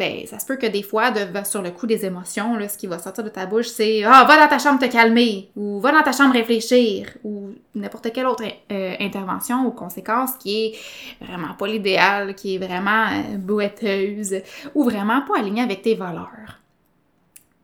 ben, 0.00 0.26
ça 0.26 0.38
se 0.38 0.46
peut 0.46 0.56
que 0.56 0.66
des 0.66 0.82
fois, 0.82 1.12
sur 1.44 1.60
le 1.60 1.70
coup 1.72 1.86
des 1.86 2.06
émotions, 2.06 2.56
là, 2.56 2.70
ce 2.70 2.78
qui 2.78 2.86
va 2.86 2.98
sortir 2.98 3.22
de 3.22 3.28
ta 3.28 3.44
bouche, 3.44 3.68
c'est 3.68 4.02
Ah, 4.02 4.24
va 4.26 4.38
dans 4.38 4.48
ta 4.48 4.58
chambre 4.58 4.80
te 4.80 4.90
calmer, 4.90 5.50
ou 5.54 5.78
va 5.78 5.92
dans 5.92 6.02
ta 6.02 6.12
chambre 6.12 6.32
réfléchir, 6.32 7.18
ou 7.22 7.50
n'importe 7.74 8.10
quelle 8.10 8.24
autre 8.24 8.44
euh, 8.72 8.94
intervention 8.98 9.66
ou 9.66 9.72
conséquence 9.72 10.30
qui 10.38 10.64
est 10.64 10.78
vraiment 11.22 11.52
pas 11.52 11.66
l'idéal, 11.66 12.34
qui 12.34 12.54
est 12.54 12.58
vraiment 12.58 13.08
euh, 13.08 13.36
boiteuse, 13.36 14.36
ou 14.74 14.84
vraiment 14.84 15.20
pas 15.20 15.38
alignée 15.38 15.62
avec 15.62 15.82
tes 15.82 15.94
valeurs. 15.94 16.60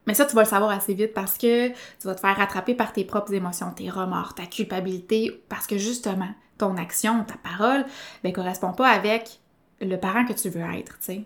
Mais 0.07 0.13
ça, 0.13 0.27
tu 0.27 0.37
vas 0.37 0.43
le 0.43 0.49
savoir 0.49 0.71
assez 0.73 0.93
vite 0.93 1.15
parce 1.15 1.39
que 1.39 1.69
tu 1.69 2.05
vas 2.05 2.15
te 2.15 2.21
faire 2.21 2.37
rattraper 2.37 2.75
par 2.75 2.93
tes 2.93 3.05
propres 3.05 3.33
émotions, 3.33 3.71
tes 3.75 3.89
remords, 3.89 4.35
ta 4.35 4.45
culpabilité, 4.45 5.43
parce 5.49 5.67
que 5.67 5.79
justement, 5.79 6.29
ton 6.59 6.77
action, 6.77 7.25
ta 7.25 7.37
parole, 7.43 7.87
ben, 8.23 8.31
correspond 8.35 8.73
pas 8.73 8.91
avec 8.91 9.41
le 9.81 9.97
parent 9.97 10.27
que 10.27 10.35
tu 10.35 10.51
veux 10.51 10.61
être, 10.61 10.99
tu 10.99 11.07
sais. 11.07 11.25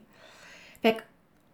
Fait 0.83 0.97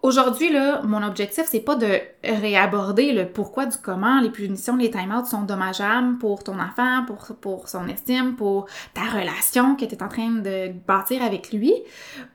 Aujourd'hui, 0.06 0.52
là, 0.52 0.82
mon 0.84 1.02
objectif, 1.02 1.46
c'est 1.48 1.64
pas 1.64 1.74
de 1.74 1.98
réaborder 2.22 3.12
le 3.12 3.26
pourquoi 3.26 3.66
du 3.66 3.76
comment, 3.76 4.20
les 4.20 4.30
punitions, 4.30 4.76
les 4.76 4.88
time-outs 4.88 5.24
sont 5.24 5.42
dommageables 5.42 6.18
pour 6.18 6.44
ton 6.44 6.60
enfant, 6.60 7.04
pour, 7.40 7.68
son 7.68 7.88
estime, 7.88 8.36
pour 8.36 8.66
ta 8.94 9.00
relation 9.02 9.74
que 9.74 9.84
tu 9.84 9.96
es 9.96 10.02
en 10.04 10.08
train 10.08 10.30
de 10.30 10.70
bâtir 10.86 11.24
avec 11.24 11.52
lui, 11.52 11.74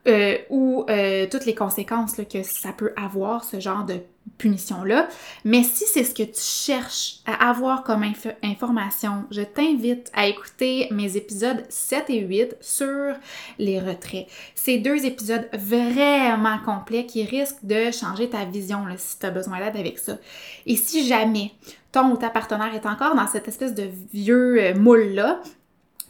euh, 0.05 0.37
ou 0.49 0.85
euh, 0.89 1.27
toutes 1.31 1.45
les 1.45 1.55
conséquences 1.55 2.15
que 2.29 2.43
ça 2.43 2.73
peut 2.73 2.91
avoir, 2.97 3.45
ce 3.45 3.61
genre 3.61 3.85
de 3.85 4.01
punition-là. 4.37 5.07
Mais 5.45 5.63
si 5.63 5.85
c'est 5.85 6.03
ce 6.03 6.15
que 6.15 6.23
tu 6.23 6.41
cherches 6.41 7.19
à 7.25 7.49
avoir 7.49 7.83
comme 7.83 8.03
information, 8.43 9.25
je 9.29 9.41
t'invite 9.41 10.09
à 10.13 10.27
écouter 10.27 10.87
mes 10.91 11.15
épisodes 11.15 11.63
7 11.69 12.09
et 12.09 12.21
8 12.21 12.57
sur 12.59 13.13
les 13.59 13.79
retraits. 13.79 14.27
C'est 14.55 14.79
deux 14.79 15.05
épisodes 15.05 15.47
vraiment 15.53 16.57
complets 16.65 17.05
qui 17.05 17.23
risquent 17.23 17.63
de 17.63 17.91
changer 17.91 18.29
ta 18.29 18.45
vision 18.45 18.85
si 18.97 19.19
tu 19.19 19.25
as 19.25 19.31
besoin 19.31 19.59
d'aide 19.59 19.77
avec 19.77 19.99
ça. 19.99 20.17
Et 20.65 20.75
si 20.75 21.07
jamais 21.07 21.51
ton 21.91 22.11
ou 22.11 22.17
ta 22.17 22.29
partenaire 22.29 22.73
est 22.73 22.85
encore 22.85 23.15
dans 23.15 23.27
cette 23.27 23.47
espèce 23.47 23.75
de 23.75 23.89
vieux 24.13 24.63
euh, 24.63 24.75
moule-là, 24.75 25.41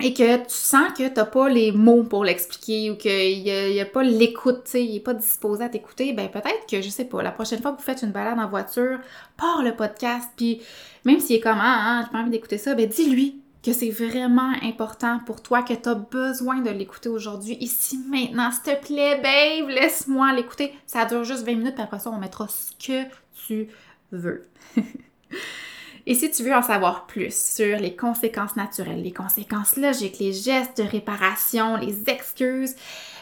et 0.01 0.13
que 0.13 0.37
tu 0.37 0.43
sens 0.49 0.91
que 0.97 1.07
tu 1.07 1.13
n'as 1.13 1.25
pas 1.25 1.49
les 1.49 1.71
mots 1.71 2.03
pour 2.03 2.23
l'expliquer 2.23 2.91
ou 2.91 2.95
qu'il 2.95 3.43
n'y 3.43 3.79
a, 3.79 3.85
pas 3.85 4.03
l'écoute, 4.03 4.63
tu 4.65 4.71
sais, 4.71 4.85
il 4.85 4.93
n'est 4.93 4.99
pas 4.99 5.13
disposé 5.13 5.63
à 5.63 5.69
t'écouter, 5.69 6.13
ben 6.13 6.29
peut-être 6.29 6.65
que, 6.69 6.81
je 6.81 6.89
sais 6.89 7.05
pas, 7.05 7.21
la 7.21 7.31
prochaine 7.31 7.61
fois 7.61 7.71
que 7.71 7.77
vous 7.77 7.83
faites 7.83 8.01
une 8.01 8.11
balade 8.11 8.39
en 8.39 8.47
voiture, 8.47 8.99
pars 9.37 9.61
le 9.63 9.75
podcast, 9.75 10.29
puis 10.35 10.61
même 11.05 11.19
s'il 11.19 11.37
est 11.37 11.39
comme, 11.39 11.59
ah, 11.59 11.99
hein, 11.99 12.03
j'ai 12.05 12.11
pas 12.11 12.19
envie 12.19 12.31
d'écouter 12.31 12.57
ça, 12.57 12.75
ben 12.75 12.87
dis-lui 12.87 13.41
que 13.63 13.73
c'est 13.73 13.91
vraiment 13.91 14.53
important 14.63 15.19
pour 15.25 15.41
toi, 15.41 15.61
que 15.61 15.73
tu 15.73 15.87
as 15.87 15.95
besoin 15.95 16.61
de 16.61 16.71
l'écouter 16.71 17.09
aujourd'hui, 17.09 17.57
ici, 17.59 17.99
maintenant, 18.09 18.51
s'il 18.51 18.73
te 18.73 18.85
plaît, 18.85 19.21
babe, 19.21 19.69
laisse-moi 19.69 20.33
l'écouter. 20.33 20.73
Ça 20.87 21.05
dure 21.05 21.23
juste 21.23 21.45
20 21.45 21.55
minutes, 21.55 21.75
puis 21.75 21.83
après 21.83 21.99
ça, 21.99 22.09
on 22.09 22.17
mettra 22.17 22.47
ce 22.47 22.71
que 22.83 23.07
tu 23.45 23.67
veux. 24.11 24.47
Et 26.05 26.15
si 26.15 26.31
tu 26.31 26.43
veux 26.43 26.53
en 26.53 26.61
savoir 26.61 27.05
plus 27.05 27.33
sur 27.33 27.77
les 27.77 27.95
conséquences 27.95 28.55
naturelles, 28.55 29.03
les 29.03 29.13
conséquences 29.13 29.77
logiques, 29.77 30.19
les 30.19 30.33
gestes 30.33 30.77
de 30.77 30.83
réparation, 30.83 31.77
les 31.77 32.09
excuses, 32.09 32.75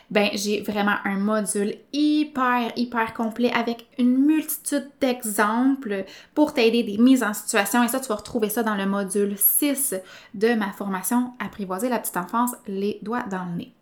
ben 0.10 0.30
j'ai 0.34 0.62
vraiment 0.62 0.96
un 1.06 1.18
module 1.18 1.76
hyper, 1.94 2.72
hyper 2.76 3.14
complet 3.14 3.52
avec 3.54 3.88
une 4.00 4.18
multitude 4.18 4.90
d'exemples 5.00 6.06
pour 6.34 6.54
t'aider 6.54 6.84
des 6.84 6.98
mises 6.98 7.24
en 7.24 7.34
situation. 7.34 7.84
Et 7.84 7.88
ça, 7.88 8.00
tu 8.00 8.08
vas 8.08 8.16
retrouver 8.16 8.50
ça 8.50 8.64
dans 8.64 8.76
le 8.76 8.86
module 8.86 9.36
6 9.38 9.96
de 10.34 10.54
ma 10.56 10.72
formation 10.72 11.34
Apprivoiser 11.40 11.90
la 11.90 12.00
petite 12.00 12.18
enfance, 12.18 12.52
les 12.68 13.00
doigts 13.04 13.24
dans 13.30 13.46
le 13.46 13.58
nez. 13.58 13.74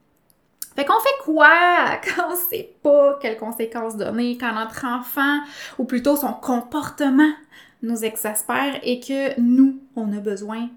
Fait 0.76 0.86
qu'on 0.86 1.00
fait 1.00 1.24
quoi 1.24 1.50
quand 2.04 2.32
on 2.32 2.36
sait 2.36 2.76
pas 2.84 3.18
quelles 3.22 3.38
conséquences 3.38 3.98
donner, 3.98 4.38
quand 4.38 4.54
notre 4.54 4.86
enfant, 4.86 5.40
ou 5.80 5.86
plutôt 5.86 6.16
son 6.16 6.34
comportement, 6.34 7.32
nous 7.82 8.04
exaspère 8.04 8.80
et 8.84 9.00
que 9.00 9.40
nous, 9.40 9.82
on 9.96 10.12
a 10.16 10.20
besoin 10.20 10.70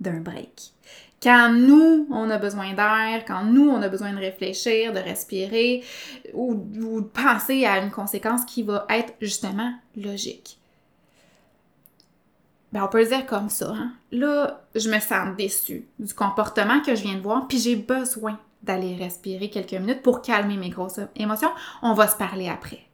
d'un 0.00 0.20
break. 0.20 0.72
Quand 1.20 1.52
nous, 1.52 2.06
on 2.10 2.30
a 2.30 2.38
besoin 2.38 2.74
d'air, 2.74 3.24
quand 3.26 3.44
nous, 3.44 3.68
on 3.68 3.82
a 3.82 3.88
besoin 3.88 4.12
de 4.12 4.18
réfléchir, 4.18 4.92
de 4.92 5.00
respirer 5.00 5.82
ou, 6.32 6.54
de 6.54 7.00
penser 7.00 7.66
à 7.66 7.78
une 7.78 7.90
conséquence 7.90 8.44
qui 8.44 8.62
va 8.62 8.86
être 8.88 9.14
justement 9.20 9.72
logique. 9.96 10.58
Ben, 12.72 12.84
on 12.84 12.88
peut 12.88 13.00
le 13.00 13.08
dire 13.08 13.26
comme 13.26 13.48
ça. 13.48 13.72
Hein? 13.74 13.92
Là, 14.12 14.62
je 14.74 14.90
me 14.90 15.00
sens 15.00 15.36
déçue 15.36 15.88
du 15.98 16.14
comportement 16.14 16.80
que 16.80 16.94
je 16.94 17.02
viens 17.02 17.14
de 17.14 17.20
voir, 17.20 17.48
puis 17.48 17.58
j'ai 17.58 17.76
besoin 17.76 18.38
d'aller 18.62 18.94
respirer 18.94 19.50
quelques 19.50 19.72
minutes 19.72 20.02
pour 20.02 20.22
calmer 20.22 20.56
mes 20.56 20.70
grosses 20.70 21.00
émotions. 21.16 21.50
On 21.82 21.94
va 21.94 22.06
se 22.06 22.16
parler 22.16 22.48
après. 22.48 22.87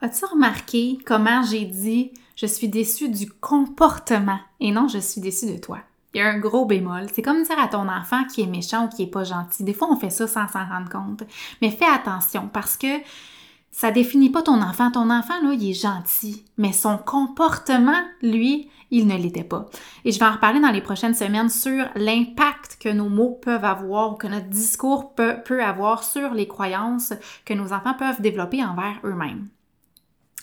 As-tu 0.00 0.26
remarqué 0.26 0.98
comment 1.04 1.42
j'ai 1.42 1.64
dit 1.64 2.12
je 2.36 2.46
suis 2.46 2.68
déçue 2.68 3.08
du 3.08 3.28
comportement 3.28 4.38
et 4.60 4.70
non 4.70 4.86
je 4.86 4.98
suis 4.98 5.20
déçue 5.20 5.52
de 5.52 5.58
toi? 5.58 5.80
Il 6.14 6.18
y 6.18 6.20
a 6.20 6.28
un 6.28 6.38
gros 6.38 6.66
bémol. 6.66 7.06
C'est 7.12 7.22
comme 7.22 7.42
dire 7.42 7.58
à 7.58 7.66
ton 7.66 7.88
enfant 7.88 8.24
qui 8.24 8.42
est 8.42 8.46
méchant 8.46 8.86
ou 8.86 8.88
qui 8.88 9.02
est 9.02 9.10
pas 9.10 9.24
gentil. 9.24 9.64
Des 9.64 9.74
fois, 9.74 9.88
on 9.90 9.96
fait 9.96 10.10
ça 10.10 10.26
sans 10.26 10.48
s'en 10.48 10.64
rendre 10.64 10.88
compte. 10.88 11.24
Mais 11.60 11.70
fais 11.70 11.84
attention 11.84 12.48
parce 12.50 12.76
que 12.76 12.86
ça 13.72 13.90
définit 13.90 14.30
pas 14.30 14.42
ton 14.42 14.62
enfant. 14.62 14.90
Ton 14.90 15.10
enfant, 15.10 15.42
là, 15.42 15.52
il 15.52 15.70
est 15.70 15.74
gentil. 15.74 16.44
Mais 16.56 16.72
son 16.72 16.96
comportement, 16.96 18.00
lui, 18.22 18.70
il 18.90 19.06
ne 19.06 19.16
l'était 19.16 19.44
pas. 19.44 19.66
Et 20.04 20.12
je 20.12 20.18
vais 20.18 20.24
en 20.24 20.32
reparler 20.32 20.60
dans 20.60 20.70
les 20.70 20.80
prochaines 20.80 21.14
semaines 21.14 21.50
sur 21.50 21.86
l'impact 21.94 22.78
que 22.80 22.88
nos 22.88 23.08
mots 23.08 23.38
peuvent 23.42 23.64
avoir 23.64 24.12
ou 24.12 24.16
que 24.16 24.28
notre 24.28 24.48
discours 24.48 25.14
peut, 25.14 25.36
peut 25.44 25.62
avoir 25.62 26.04
sur 26.04 26.32
les 26.32 26.48
croyances 26.48 27.12
que 27.44 27.52
nos 27.52 27.72
enfants 27.72 27.94
peuvent 27.94 28.22
développer 28.22 28.64
envers 28.64 28.98
eux-mêmes. 29.04 29.48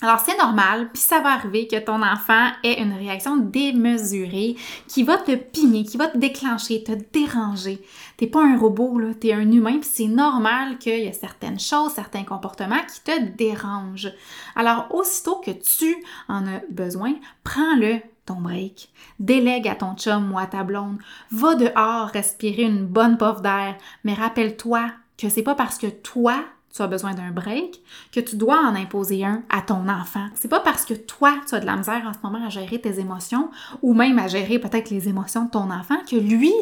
Alors 0.02 0.20
c'est 0.20 0.38
normal, 0.38 0.90
puis 0.92 1.02
ça 1.02 1.22
va 1.22 1.32
arriver 1.32 1.68
que 1.68 1.80
ton 1.80 2.04
enfant 2.04 2.50
ait 2.64 2.82
une 2.82 2.94
réaction 2.94 3.38
démesurée 3.38 4.58
qui 4.90 5.04
va 5.04 5.18
te 5.18 5.34
pigner, 5.36 5.86
qui 5.86 5.96
va 5.96 6.08
te 6.08 6.18
déclencher, 6.18 6.84
te 6.84 6.92
déranger. 7.14 7.82
T'es 8.18 8.28
pas 8.28 8.44
un 8.44 8.58
robot, 8.58 9.00
là, 9.00 9.14
t'es 9.14 9.32
un 9.32 9.50
humain, 9.50 9.80
puis 9.80 9.90
c'est 9.92 10.08
normal 10.08 10.80
qu'il 10.80 11.00
y 11.00 11.08
ait 11.08 11.14
certaines 11.14 11.62
choses, 11.62 11.94
certains 11.94 12.24
comportements 12.24 12.84
qui 12.94 13.02
te 13.02 13.20
dérangent. 13.38 14.12
Alors 14.56 14.88
aussitôt 14.92 15.38
que 15.38 15.52
tu 15.52 15.96
en 16.28 16.46
as 16.46 16.62
besoin, 16.70 17.14
prends-le 17.46 18.00
ton 18.26 18.42
break. 18.42 18.90
Délègue 19.20 19.68
à 19.68 19.76
ton 19.76 19.96
chum 19.96 20.34
ou 20.34 20.38
à 20.38 20.46
ta 20.46 20.64
blonde. 20.64 20.98
Va 21.32 21.56
dehors 21.56 22.10
respirer 22.10 22.64
une 22.64 22.86
bonne 22.86 23.18
puff 23.18 23.42
d'air, 23.42 23.78
mais 24.04 24.14
rappelle-toi 24.14 24.92
que 25.18 25.30
c'est 25.30 25.42
pas 25.42 25.56
parce 25.56 25.78
que 25.78 25.88
toi 25.88 26.44
tu 26.76 26.82
as 26.82 26.88
besoin 26.88 27.14
d'un 27.14 27.32
break, 27.32 27.82
que 28.12 28.20
tu 28.20 28.36
dois 28.36 28.60
en 28.60 28.76
imposer 28.76 29.24
un 29.24 29.44
à 29.50 29.62
ton 29.62 29.88
enfant. 29.88 30.28
C'est 30.36 30.50
pas 30.50 30.60
parce 30.60 30.84
que 30.84 30.94
toi, 30.94 31.36
tu 31.48 31.56
as 31.56 31.62
de 31.62 31.66
la 31.66 31.78
misère 31.78 32.04
en 32.06 32.14
ce 32.14 32.20
moment 32.22 32.46
à 32.46 32.50
gérer 32.50 32.80
tes 32.82 33.00
émotions 33.00 33.50
ou 33.82 33.94
même 33.94 34.20
à 34.20 34.28
gérer 34.28 34.60
peut-être 34.60 34.90
les 34.90 35.08
émotions 35.08 35.46
de 35.46 35.52
ton 35.52 35.72
enfant 35.72 35.98
que 36.10 36.18
lui, 36.18 36.54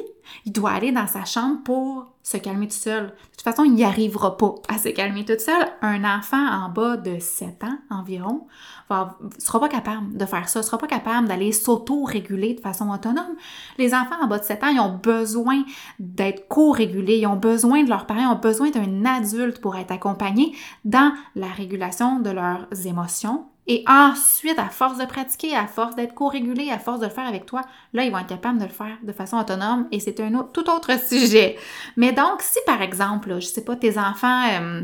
il 0.45 0.51
doit 0.51 0.71
aller 0.71 0.91
dans 0.91 1.07
sa 1.07 1.25
chambre 1.25 1.61
pour 1.63 2.13
se 2.23 2.37
calmer 2.37 2.67
tout 2.67 2.75
seul. 2.75 3.07
De 3.07 3.11
toute 3.31 3.41
façon, 3.41 3.63
il 3.65 3.73
n'y 3.73 3.83
arrivera 3.83 4.37
pas 4.37 4.55
à 4.69 4.77
se 4.77 4.89
calmer 4.89 5.25
tout 5.25 5.37
seul. 5.37 5.67
Un 5.81 6.03
enfant 6.03 6.45
en 6.45 6.69
bas 6.69 6.97
de 6.97 7.19
7 7.19 7.63
ans 7.63 7.77
environ 7.89 8.47
ne 8.89 9.29
sera 9.39 9.59
pas 9.59 9.69
capable 9.69 10.15
de 10.15 10.25
faire 10.25 10.47
ça, 10.47 10.59
ne 10.59 10.63
sera 10.63 10.77
pas 10.77 10.87
capable 10.87 11.27
d'aller 11.27 11.51
s'auto-réguler 11.51 12.53
de 12.53 12.61
façon 12.61 12.89
autonome. 12.89 13.35
Les 13.77 13.93
enfants 13.93 14.21
en 14.21 14.27
bas 14.27 14.39
de 14.39 14.43
7 14.43 14.63
ans, 14.63 14.85
ont 14.85 14.97
besoin 14.97 15.63
d'être 15.99 16.47
co-régulés, 16.47 17.19
ils 17.19 17.27
ont 17.27 17.35
besoin 17.35 17.83
de 17.83 17.89
leurs 17.89 18.05
parents, 18.05 18.31
ils 18.31 18.35
ont 18.35 18.39
besoin 18.39 18.69
d'un 18.69 19.05
adulte 19.05 19.61
pour 19.61 19.75
être 19.75 19.91
accompagnés 19.91 20.55
dans 20.85 21.13
la 21.35 21.47
régulation 21.47 22.19
de 22.19 22.29
leurs 22.29 22.67
émotions, 22.85 23.45
et 23.65 23.83
ensuite, 23.87 24.59
à 24.59 24.67
force 24.67 24.97
de 24.97 25.05
pratiquer, 25.05 25.55
à 25.55 25.67
force 25.67 25.95
d'être 25.95 26.13
co-régulé, 26.13 26.69
à 26.69 26.79
force 26.79 26.99
de 26.99 27.05
le 27.05 27.11
faire 27.11 27.27
avec 27.27 27.45
toi, 27.45 27.61
là, 27.93 28.03
ils 28.03 28.11
vont 28.11 28.17
être 28.17 28.27
capables 28.27 28.57
de 28.57 28.65
le 28.65 28.69
faire 28.69 28.97
de 29.01 29.11
façon 29.13 29.37
autonome 29.37 29.87
et 29.91 29.99
c'est 29.99 30.19
un 30.19 30.43
tout 30.53 30.69
autre 30.69 30.99
sujet. 31.07 31.57
Mais 31.95 32.11
donc, 32.11 32.41
si 32.41 32.59
par 32.65 32.81
exemple, 32.81 33.35
je 33.35 33.45
sais 33.45 33.63
pas, 33.63 33.77
tes 33.77 33.97
enfants, 33.97 34.43
euh, 34.51 34.81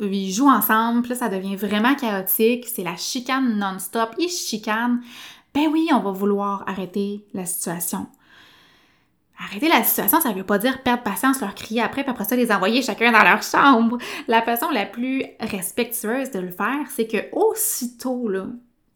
ils 0.00 0.32
jouent 0.32 0.50
ensemble, 0.50 1.08
là, 1.08 1.14
ça 1.14 1.28
devient 1.28 1.56
vraiment 1.56 1.94
chaotique, 1.94 2.66
c'est 2.66 2.82
la 2.82 2.96
chicane 2.96 3.56
non-stop, 3.56 4.14
ils 4.18 4.28
chicanent, 4.28 5.00
ben 5.54 5.68
oui, 5.72 5.88
on 5.92 6.00
va 6.00 6.10
vouloir 6.10 6.64
arrêter 6.66 7.24
la 7.34 7.46
situation. 7.46 8.08
Arrêter 9.38 9.68
la 9.68 9.84
situation, 9.84 10.20
ça 10.20 10.32
veut 10.32 10.44
pas 10.44 10.58
dire 10.58 10.82
perdre 10.82 11.02
patience, 11.02 11.40
leur 11.40 11.54
crier 11.54 11.82
après, 11.82 12.02
puis 12.02 12.10
après 12.10 12.24
ça, 12.24 12.36
les 12.36 12.50
envoyer 12.50 12.80
chacun 12.80 13.12
dans 13.12 13.22
leur 13.22 13.42
chambre. 13.42 13.98
La 14.28 14.40
façon 14.42 14.70
la 14.70 14.86
plus 14.86 15.24
respectueuse 15.40 16.30
de 16.30 16.40
le 16.40 16.50
faire, 16.50 16.86
c'est 16.88 17.06
que 17.06 17.18
aussitôt 17.32 18.28
là, 18.28 18.46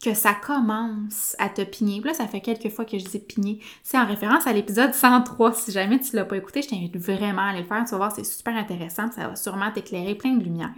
que 0.02 0.14
ça 0.14 0.32
commence 0.32 1.36
à 1.38 1.50
te 1.50 1.60
pigner, 1.62 2.00
là, 2.00 2.14
ça 2.14 2.26
fait 2.26 2.40
quelques 2.40 2.70
fois 2.70 2.86
que 2.86 2.98
je 2.98 3.04
dis 3.04 3.18
pigner, 3.18 3.60
c'est 3.82 3.98
en 3.98 4.06
référence 4.06 4.46
à 4.46 4.52
l'épisode 4.54 4.94
103. 4.94 5.52
Si 5.52 5.72
jamais 5.72 6.00
tu 6.00 6.16
l'as 6.16 6.24
pas 6.24 6.38
écouté, 6.38 6.62
je 6.62 6.68
t'invite 6.68 6.96
vraiment 6.96 7.42
à 7.42 7.50
aller 7.50 7.60
le 7.60 7.66
faire. 7.66 7.84
Tu 7.84 7.90
vas 7.90 7.98
voir, 7.98 8.12
c'est 8.12 8.24
super 8.24 8.56
intéressant, 8.56 9.10
ça 9.12 9.28
va 9.28 9.36
sûrement 9.36 9.70
t'éclairer 9.70 10.14
plein 10.14 10.32
de 10.32 10.42
lumière. 10.42 10.70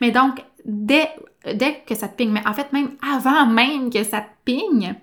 Mais 0.00 0.10
donc, 0.10 0.42
dès, 0.64 1.08
dès 1.44 1.80
que 1.86 1.94
ça 1.94 2.08
te 2.08 2.16
pigne, 2.16 2.32
mais 2.32 2.46
en 2.46 2.52
fait, 2.52 2.72
même 2.72 2.96
avant 3.14 3.46
même 3.46 3.88
que 3.88 4.02
ça 4.02 4.20
te 4.20 4.30
pigne, 4.44 4.96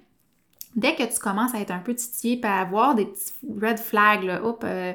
dès 0.78 0.96
que 0.96 1.04
tu 1.04 1.20
commences 1.20 1.54
à 1.54 1.60
être 1.60 1.72
un 1.72 1.80
peu 1.80 1.94
titillé, 1.94 2.40
à 2.44 2.62
avoir 2.62 2.96
des 2.96 3.06
petits 3.06 3.34
red 3.62 3.80
flags, 3.80 4.24
là, 4.24 4.42
hop, 4.44 4.64
euh, 4.66 4.94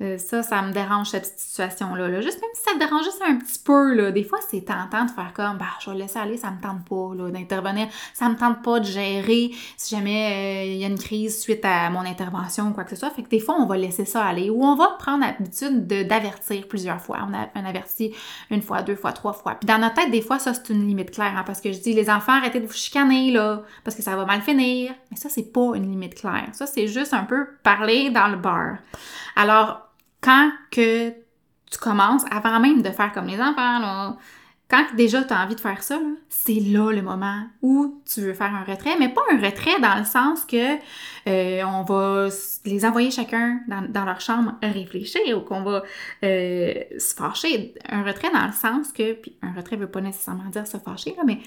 euh, 0.00 0.16
ça, 0.16 0.42
ça 0.44 0.62
me 0.62 0.72
dérange 0.72 1.08
cette 1.08 1.26
situation-là. 1.26 2.08
Là. 2.08 2.20
Juste 2.20 2.40
même 2.40 2.50
si 2.54 2.62
ça 2.62 2.72
te 2.72 2.78
dérange 2.78 3.04
juste 3.04 3.22
un 3.26 3.36
petit 3.36 3.58
peu, 3.58 3.94
là, 3.94 4.12
des 4.12 4.22
fois, 4.22 4.38
c'est 4.48 4.60
tentant 4.60 5.04
de 5.04 5.10
faire 5.10 5.32
comme, 5.34 5.58
bah, 5.58 5.66
je 5.80 5.90
vais 5.90 5.96
laisser 5.96 6.18
aller, 6.18 6.36
ça 6.36 6.52
me 6.52 6.60
tente 6.60 6.84
pas 6.88 7.14
là, 7.16 7.30
d'intervenir, 7.30 7.88
ça 8.14 8.28
me 8.28 8.36
tente 8.36 8.62
pas 8.62 8.78
de 8.78 8.84
gérer 8.84 9.50
si 9.76 9.96
jamais 9.96 10.66
euh, 10.66 10.72
il 10.72 10.78
y 10.78 10.84
a 10.84 10.88
une 10.88 10.98
crise 10.98 11.40
suite 11.40 11.64
à 11.64 11.90
mon 11.90 12.00
intervention 12.00 12.68
ou 12.68 12.72
quoi 12.72 12.84
que 12.84 12.90
ce 12.90 12.96
soit. 12.96 13.10
Fait 13.10 13.22
que 13.22 13.28
des 13.28 13.40
fois, 13.40 13.56
on 13.58 13.66
va 13.66 13.76
laisser 13.76 14.04
ça 14.04 14.24
aller 14.24 14.50
ou 14.50 14.62
on 14.62 14.76
va 14.76 14.96
prendre 14.98 15.24
l'habitude 15.24 15.86
d'avertir 15.86 16.68
plusieurs 16.68 17.00
fois. 17.00 17.26
On 17.28 17.34
a 17.34 17.48
un 17.54 17.64
averti 17.64 18.14
une 18.50 18.62
fois, 18.62 18.82
deux 18.82 18.96
fois, 18.96 19.12
trois 19.12 19.32
fois. 19.32 19.56
Puis 19.56 19.66
dans 19.66 19.78
notre 19.78 19.94
tête, 19.94 20.12
des 20.12 20.22
fois, 20.22 20.38
ça, 20.38 20.54
c'est 20.54 20.72
une 20.72 20.86
limite 20.86 21.10
claire, 21.10 21.34
hein, 21.36 21.42
parce 21.44 21.60
que 21.60 21.72
je 21.72 21.78
dis, 21.78 21.92
les 21.92 22.08
enfants, 22.08 22.34
arrêtez 22.34 22.60
de 22.60 22.66
vous 22.66 22.72
chicaner, 22.72 23.32
là, 23.32 23.62
parce 23.82 23.96
que 23.96 24.02
ça 24.02 24.14
va 24.14 24.24
mal 24.24 24.42
finir. 24.42 24.92
Mais 25.10 25.16
ça, 25.16 25.28
c'est 25.28 25.52
pas 25.52 25.72
une 25.74 25.90
limite 25.90 26.14
claire. 26.14 26.48
Ça, 26.52 26.66
c'est 26.66 26.86
juste 26.86 27.14
un 27.14 27.24
peu 27.24 27.48
parler 27.64 28.10
dans 28.10 28.28
le 28.28 28.36
bar. 28.36 28.76
Alors, 29.34 29.87
quand 30.20 30.50
que 30.70 31.10
tu 31.10 31.78
commences, 31.80 32.24
avant 32.30 32.60
même 32.60 32.82
de 32.82 32.90
faire 32.90 33.12
comme 33.12 33.26
les 33.26 33.40
enfants, 33.40 33.78
là, 33.78 34.16
quand 34.70 34.84
déjà 34.96 35.24
tu 35.24 35.32
as 35.32 35.42
envie 35.42 35.54
de 35.54 35.60
faire 35.60 35.82
ça, 35.82 35.98
c'est 36.28 36.60
là 36.60 36.92
le 36.92 37.00
moment 37.00 37.44
où 37.62 38.02
tu 38.04 38.20
veux 38.20 38.34
faire 38.34 38.54
un 38.54 38.64
retrait, 38.64 38.96
mais 38.98 39.08
pas 39.08 39.22
un 39.32 39.40
retrait 39.40 39.80
dans 39.80 39.96
le 39.98 40.04
sens 40.04 40.44
que 40.44 40.76
euh, 41.26 41.62
on 41.64 41.84
va 41.84 42.28
les 42.66 42.84
envoyer 42.84 43.10
chacun 43.10 43.60
dans, 43.66 44.04
leur 44.04 44.20
chambre 44.20 44.52
réfléchir 44.62 45.38
ou 45.38 45.40
qu'on 45.40 45.62
va 45.62 45.84
euh, 46.22 46.74
se 46.98 47.14
fâcher. 47.14 47.74
Un 47.88 48.02
retrait 48.02 48.30
dans 48.30 48.46
le 48.46 48.52
sens 48.52 48.92
que, 48.92 49.14
puis 49.14 49.38
un 49.40 49.52
retrait 49.52 49.76
veut 49.76 49.90
pas 49.90 50.02
nécessairement 50.02 50.50
dire 50.50 50.66
se 50.66 50.76
fâcher, 50.76 51.14
là, 51.16 51.22
mais 51.26 51.38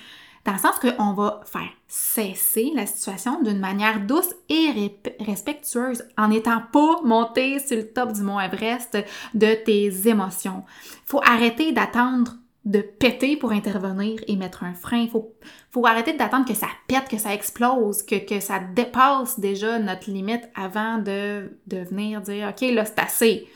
dans 0.45 0.53
le 0.53 0.57
sens 0.57 0.79
qu'on 0.79 1.13
va 1.13 1.41
faire 1.45 1.69
cesser 1.87 2.71
la 2.73 2.85
situation 2.85 3.41
d'une 3.41 3.59
manière 3.59 3.99
douce 4.01 4.33
et 4.49 4.91
respectueuse 5.19 6.03
en 6.17 6.29
n'étant 6.29 6.63
pas 6.71 7.01
monté 7.03 7.59
sur 7.59 7.77
le 7.77 7.87
top 7.87 8.13
du 8.13 8.21
mont 8.21 8.39
Everest 8.39 8.97
de 9.33 9.53
tes 9.53 10.07
émotions. 10.07 10.63
Il 10.85 11.09
faut 11.09 11.21
arrêter 11.23 11.71
d'attendre 11.71 12.33
de 12.63 12.81
péter 12.81 13.37
pour 13.37 13.51
intervenir 13.51 14.19
et 14.27 14.35
mettre 14.35 14.63
un 14.63 14.73
frein. 14.73 14.99
Il 14.99 15.09
faut, 15.09 15.33
faut 15.71 15.85
arrêter 15.87 16.13
d'attendre 16.13 16.47
que 16.47 16.53
ça 16.53 16.67
pète, 16.87 17.09
que 17.09 17.17
ça 17.17 17.33
explose, 17.33 18.03
que, 18.03 18.23
que 18.23 18.39
ça 18.39 18.59
dépasse 18.59 19.39
déjà 19.39 19.79
notre 19.79 20.11
limite 20.11 20.43
avant 20.53 20.99
de, 20.99 21.57
de 21.67 21.77
venir 21.77 22.21
dire 22.21 22.49
OK, 22.49 22.61
là, 22.71 22.85
c'est 22.85 22.99
assez. 22.99 23.47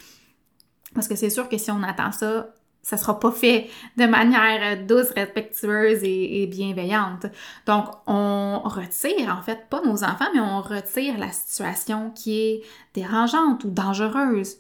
Parce 0.96 1.08
que 1.08 1.16
c'est 1.16 1.30
sûr 1.30 1.50
que 1.50 1.58
si 1.58 1.70
on 1.70 1.84
attend 1.84 2.12
ça, 2.12 2.55
ça 2.86 2.98
sera 2.98 3.20
pas 3.20 3.32
fait 3.32 3.68
de 3.98 4.06
manière 4.06 4.78
douce, 4.86 5.10
respectueuse 5.16 6.04
et, 6.04 6.46
bienveillante. 6.46 7.26
Donc, 7.66 7.86
on 8.06 8.62
retire, 8.64 9.36
en 9.36 9.42
fait, 9.42 9.68
pas 9.72 9.82
nos 9.82 10.04
enfants, 10.04 10.28
mais 10.36 10.40
on 10.40 10.62
retire 10.62 11.18
la 11.18 11.32
situation 11.32 12.12
qui 12.12 12.40
est 12.40 12.62
dérangeante 12.94 13.64
ou 13.64 13.72
dangereuse. 13.72 14.58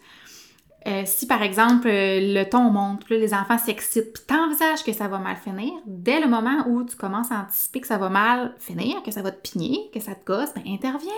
Euh, 0.88 1.03
si 1.05 1.27
par 1.27 1.44
exemple 1.44 1.88
le 1.88 2.44
ton 2.46 2.72
monte, 2.72 3.08
les 3.12 3.34
enfants 3.36 3.60
s'excitent, 3.60 4.13
puis 4.13 4.24
t'envisages 4.25 4.84
que 4.84 4.94
ça 4.94 5.08
va 5.08 5.20
mal 5.20 5.36
finir, 5.36 5.74
dès 5.86 6.20
le 6.20 6.27
moment 6.27 6.65
où 6.67 6.84
tu 6.84 6.96
commences 6.96 7.32
à 7.32 7.41
anticiper 7.41 7.82
que 7.82 7.88
ça 7.88 8.00
va 8.00 8.10
mal 8.10 8.55
finir, 8.58 9.03
que 9.03 9.12
ça 9.12 9.22
va 9.22 9.32
te 9.32 9.48
pigner, 9.48 9.91
que 9.94 10.00
ça 10.00 10.15
te 10.15 10.25
gosse, 10.25 10.51
ben 10.55 10.63
interviens. 10.65 11.12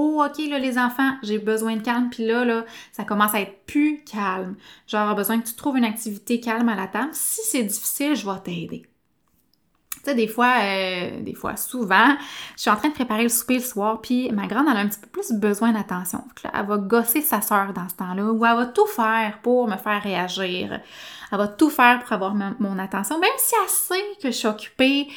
Oh, 0.00 0.24
ok, 0.24 0.38
là, 0.48 0.60
les 0.60 0.78
enfants, 0.78 1.10
j'ai 1.24 1.40
besoin 1.40 1.74
de 1.74 1.82
calme. 1.82 2.08
Puis 2.08 2.24
là, 2.24 2.44
là, 2.44 2.64
ça 2.92 3.02
commence 3.02 3.34
à 3.34 3.40
être 3.40 3.66
plus 3.66 4.04
calme. 4.04 4.54
Genre, 4.86 5.12
besoin 5.16 5.40
que 5.40 5.48
tu 5.48 5.54
trouves 5.54 5.76
une 5.76 5.84
activité 5.84 6.38
calme 6.38 6.68
à 6.68 6.76
la 6.76 6.86
table. 6.86 7.08
Si 7.14 7.40
c'est 7.42 7.64
difficile, 7.64 8.14
je 8.14 8.24
vais 8.24 8.38
t'aider. 8.38 8.86
Tu 9.90 10.00
sais, 10.04 10.14
des 10.14 10.28
fois, 10.28 10.54
euh, 10.62 11.20
des 11.20 11.34
fois, 11.34 11.56
souvent, 11.56 12.16
je 12.54 12.60
suis 12.60 12.70
en 12.70 12.76
train 12.76 12.90
de 12.90 12.94
préparer 12.94 13.24
le 13.24 13.28
souper 13.28 13.54
le 13.54 13.60
soir, 13.60 14.00
puis 14.00 14.30
ma 14.30 14.46
grande, 14.46 14.66
elle 14.70 14.76
a 14.76 14.80
un 14.80 14.86
petit 14.86 15.00
peu 15.00 15.08
plus 15.08 15.32
besoin 15.32 15.72
d'attention. 15.72 16.22
Elle 16.44 16.66
va 16.66 16.76
gosser 16.76 17.20
sa 17.20 17.40
soeur 17.40 17.72
dans 17.72 17.88
ce 17.88 17.96
temps-là, 17.96 18.22
ou 18.30 18.46
elle 18.46 18.56
va 18.56 18.66
tout 18.66 18.86
faire 18.86 19.40
pour 19.42 19.66
me 19.66 19.76
faire 19.76 20.00
réagir. 20.00 20.80
Elle 21.32 21.38
va 21.38 21.48
tout 21.48 21.70
faire 21.70 22.04
pour 22.04 22.12
avoir 22.12 22.36
mon 22.36 22.78
attention, 22.78 23.18
même 23.18 23.30
si 23.38 23.52
elle 23.60 23.68
sait 23.68 24.16
que 24.22 24.30
je 24.30 24.36
suis 24.36 24.46
occupée 24.46 25.08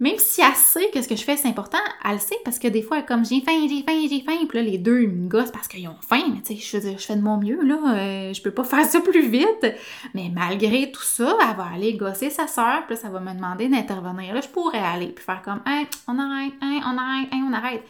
même 0.00 0.16
si 0.16 0.40
elle 0.40 0.54
sait 0.54 0.90
que 0.90 1.02
ce 1.02 1.06
que 1.06 1.14
je 1.14 1.22
fais 1.22 1.36
c'est 1.36 1.48
important, 1.48 1.78
elle 2.08 2.20
sait 2.20 2.38
parce 2.42 2.58
que 2.58 2.68
des 2.68 2.80
fois, 2.80 3.02
comme 3.02 3.24
j'ai 3.24 3.42
faim, 3.42 3.66
j'ai 3.68 3.82
faim, 3.82 4.00
j'ai 4.08 4.22
faim, 4.22 4.46
puis 4.48 4.58
là, 4.58 4.64
les 4.64 4.78
deux 4.78 5.06
me 5.06 5.28
gossent 5.28 5.50
parce 5.50 5.68
qu'ils 5.68 5.86
ont 5.88 5.96
faim, 6.00 6.22
mais 6.32 6.40
tu 6.40 6.56
sais, 6.56 6.80
je, 6.80 6.92
je, 6.96 7.06
fais 7.06 7.16
de 7.16 7.20
mon 7.20 7.36
mieux, 7.36 7.62
là, 7.62 7.78
euh, 7.94 8.32
je 8.32 8.40
peux 8.40 8.50
pas 8.50 8.64
faire 8.64 8.86
ça 8.86 9.00
plus 9.00 9.28
vite. 9.28 9.66
Mais 10.14 10.30
malgré 10.34 10.90
tout 10.90 11.02
ça, 11.02 11.36
elle 11.42 11.56
va 11.56 11.66
aller 11.74 11.94
gosser 11.94 12.30
sa 12.30 12.46
soeur, 12.46 12.86
puis 12.86 12.94
là, 12.94 13.00
ça 13.02 13.10
va 13.10 13.20
me 13.20 13.34
demander 13.34 13.68
d'intervenir. 13.68 14.34
Là, 14.34 14.40
je 14.40 14.48
pourrais 14.48 14.78
aller, 14.78 15.08
puis 15.08 15.22
faire 15.22 15.42
comme, 15.42 15.60
hey, 15.66 15.86
on 16.08 16.18
arrête, 16.18 16.54
hey, 16.62 16.80
on 16.86 16.96
arrête, 16.96 17.28
hey, 17.32 17.42
on 17.46 17.52
arrête. 17.52 17.82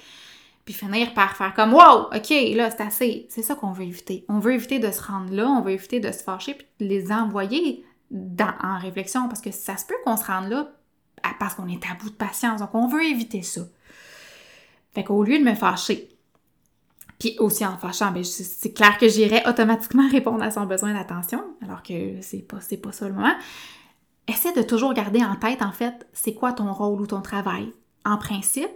Puis 0.64 0.74
finir 0.74 1.14
par 1.14 1.36
faire 1.36 1.54
comme, 1.54 1.72
wow, 1.72 2.08
ok, 2.12 2.30
là, 2.56 2.70
c'est 2.70 2.82
assez. 2.82 3.26
C'est 3.28 3.42
ça 3.42 3.54
qu'on 3.54 3.70
veut 3.70 3.84
éviter. 3.84 4.24
On 4.28 4.40
veut 4.40 4.54
éviter 4.54 4.80
de 4.80 4.90
se 4.90 5.00
rendre 5.00 5.32
là, 5.32 5.46
on 5.46 5.62
veut 5.62 5.72
éviter 5.72 6.00
de 6.00 6.10
se 6.10 6.24
fâcher, 6.24 6.54
puis 6.54 6.66
de 6.80 6.86
les 6.86 7.12
envoyer 7.12 7.84
en 8.12 8.78
réflexion, 8.78 9.28
parce 9.28 9.40
que 9.40 9.52
ça 9.52 9.76
se 9.76 9.86
peut 9.86 9.94
qu'on 10.04 10.16
se 10.16 10.24
rende 10.24 10.48
là 10.48 10.68
parce 11.38 11.54
qu'on 11.54 11.68
est 11.68 11.84
à 11.90 11.94
bout 11.94 12.10
de 12.10 12.14
patience. 12.14 12.60
Donc, 12.60 12.74
on 12.74 12.88
veut 12.88 13.04
éviter 13.04 13.42
ça. 13.42 13.62
Fait 14.92 15.04
qu'au 15.04 15.22
lieu 15.22 15.38
de 15.38 15.44
me 15.44 15.54
fâcher, 15.54 16.08
puis 17.18 17.36
aussi 17.38 17.64
en 17.64 17.76
fâchant, 17.76 18.10
ben, 18.10 18.24
c'est 18.24 18.72
clair 18.72 18.98
que 18.98 19.08
j'irai 19.08 19.42
automatiquement 19.46 20.08
répondre 20.10 20.42
à 20.42 20.50
son 20.50 20.64
besoin 20.64 20.94
d'attention, 20.94 21.44
alors 21.62 21.82
que 21.82 22.20
c'est 22.22 22.38
pas, 22.38 22.58
pas 22.82 22.92
ça 22.92 23.08
le 23.08 23.14
moment. 23.14 23.34
Essaie 24.26 24.52
de 24.52 24.62
toujours 24.62 24.94
garder 24.94 25.22
en 25.22 25.36
tête, 25.36 25.62
en 25.62 25.72
fait, 25.72 26.06
c'est 26.12 26.34
quoi 26.34 26.52
ton 26.52 26.72
rôle 26.72 27.00
ou 27.00 27.06
ton 27.06 27.20
travail. 27.20 27.72
En 28.04 28.16
principe, 28.16 28.70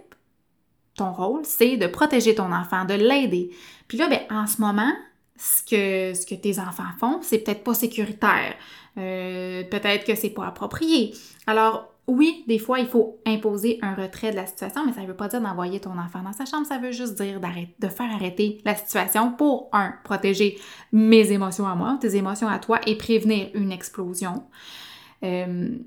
ton 0.95 1.11
rôle, 1.11 1.41
c'est 1.43 1.77
de 1.77 1.87
protéger 1.87 2.35
ton 2.35 2.51
enfant, 2.51 2.85
de 2.85 2.93
l'aider. 2.93 3.49
Puis 3.87 3.97
là, 3.97 4.07
ben, 4.07 4.21
en 4.29 4.47
ce 4.47 4.61
moment, 4.61 4.93
ce 5.37 5.61
que, 5.63 6.17
ce 6.17 6.25
que 6.25 6.35
tes 6.35 6.59
enfants 6.59 6.83
font, 6.99 7.19
c'est 7.21 7.39
peut-être 7.39 7.63
pas 7.63 7.73
sécuritaire. 7.73 8.55
Euh, 8.97 9.63
peut-être 9.63 10.05
que 10.05 10.15
c'est 10.15 10.29
pas 10.29 10.45
approprié. 10.45 11.13
Alors, 11.47 11.91
oui, 12.07 12.43
des 12.47 12.59
fois, 12.59 12.79
il 12.79 12.87
faut 12.87 13.19
imposer 13.25 13.79
un 13.81 13.95
retrait 13.95 14.29
de 14.29 14.35
la 14.35 14.45
situation, 14.45 14.85
mais 14.85 14.93
ça 14.93 15.01
ne 15.01 15.07
veut 15.07 15.15
pas 15.15 15.27
dire 15.27 15.41
d'envoyer 15.41 15.79
ton 15.79 15.97
enfant 15.97 16.21
dans 16.21 16.33
sa 16.33 16.45
chambre, 16.45 16.67
ça 16.67 16.77
veut 16.77 16.91
juste 16.91 17.19
dire 17.19 17.39
de 17.39 17.87
faire 17.87 18.11
arrêter 18.13 18.61
la 18.63 18.75
situation 18.75 19.31
pour, 19.31 19.69
un, 19.73 19.93
protéger 20.03 20.59
mes 20.91 21.31
émotions 21.31 21.67
à 21.67 21.73
moi, 21.73 21.97
tes 21.99 22.15
émotions 22.15 22.47
à 22.47 22.59
toi 22.59 22.79
et 22.85 22.95
prévenir 22.95 23.49
une 23.55 23.71
explosion. 23.71 24.43
Euh, 25.23 25.77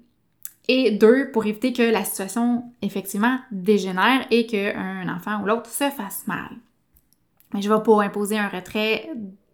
et 0.67 0.91
deux, 0.91 1.31
pour 1.31 1.47
éviter 1.47 1.73
que 1.73 1.83
la 1.83 2.05
situation, 2.05 2.65
effectivement, 2.83 3.39
dégénère 3.53 4.27
et 4.31 4.47
qu'un 4.47 5.09
enfant 5.09 5.41
ou 5.43 5.47
l'autre 5.47 5.71
se 5.71 5.89
fasse 5.91 6.27
mal. 6.27 6.51
Mais 7.55 7.63
je 7.63 7.71
ne 7.71 7.77
vais 7.77 7.83
pas 7.83 8.03
imposer 8.03 8.39
un 8.39 8.49
retrait 8.49 9.09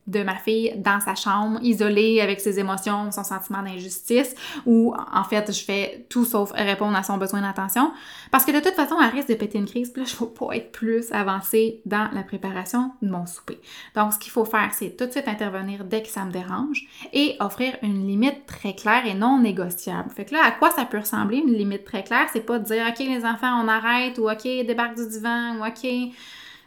de 0.06 0.22
ma 0.22 0.34
fille 0.34 0.74
dans 0.76 1.00
sa 1.00 1.14
chambre, 1.14 1.58
isolée 1.62 2.20
avec 2.20 2.40
ses 2.40 2.58
émotions, 2.58 3.10
son 3.10 3.24
sentiment 3.24 3.62
d'injustice, 3.62 4.34
ou 4.66 4.94
en 5.12 5.24
fait, 5.24 5.52
je 5.52 5.64
fais 5.64 6.06
tout 6.08 6.24
sauf 6.24 6.52
répondre 6.52 6.96
à 6.96 7.02
son 7.02 7.16
besoin 7.16 7.40
d'attention. 7.40 7.92
Parce 8.30 8.44
que 8.44 8.52
de 8.52 8.60
toute 8.60 8.74
façon, 8.74 8.96
elle 9.00 9.10
risque 9.10 9.28
de 9.28 9.34
péter 9.34 9.58
une 9.58 9.66
crise, 9.66 9.90
puis 9.90 10.02
là, 10.02 10.08
je 10.08 10.14
ne 10.16 10.28
vais 10.28 10.34
pas 10.34 10.56
être 10.56 10.72
plus 10.72 11.10
avancée 11.12 11.80
dans 11.86 12.08
la 12.12 12.22
préparation 12.22 12.92
de 13.02 13.08
mon 13.08 13.26
souper. 13.26 13.60
Donc, 13.94 14.12
ce 14.12 14.18
qu'il 14.18 14.32
faut 14.32 14.44
faire, 14.44 14.70
c'est 14.72 14.96
tout 14.96 15.06
de 15.06 15.10
suite 15.10 15.28
intervenir 15.28 15.84
dès 15.84 16.02
que 16.02 16.08
ça 16.08 16.24
me 16.24 16.32
dérange 16.32 16.86
et 17.12 17.36
offrir 17.40 17.76
une 17.82 18.06
limite 18.06 18.46
très 18.46 18.74
claire 18.74 19.06
et 19.06 19.14
non 19.14 19.40
négociable. 19.40 20.10
Fait 20.10 20.24
que 20.24 20.34
là, 20.34 20.40
à 20.44 20.50
quoi 20.50 20.70
ça 20.70 20.84
peut 20.84 20.98
ressembler 20.98 21.38
une 21.38 21.54
limite 21.54 21.84
très 21.84 22.04
claire? 22.04 22.28
C'est 22.32 22.44
pas 22.44 22.58
de 22.58 22.64
dire, 22.64 22.86
OK, 22.88 22.98
les 22.98 23.24
enfants, 23.24 23.62
on 23.62 23.68
arrête, 23.68 24.18
ou 24.18 24.30
OK, 24.30 24.42
débarque 24.42 24.96
du 24.96 25.08
divan, 25.08 25.56
ou 25.58 25.64
OK. 25.64 26.12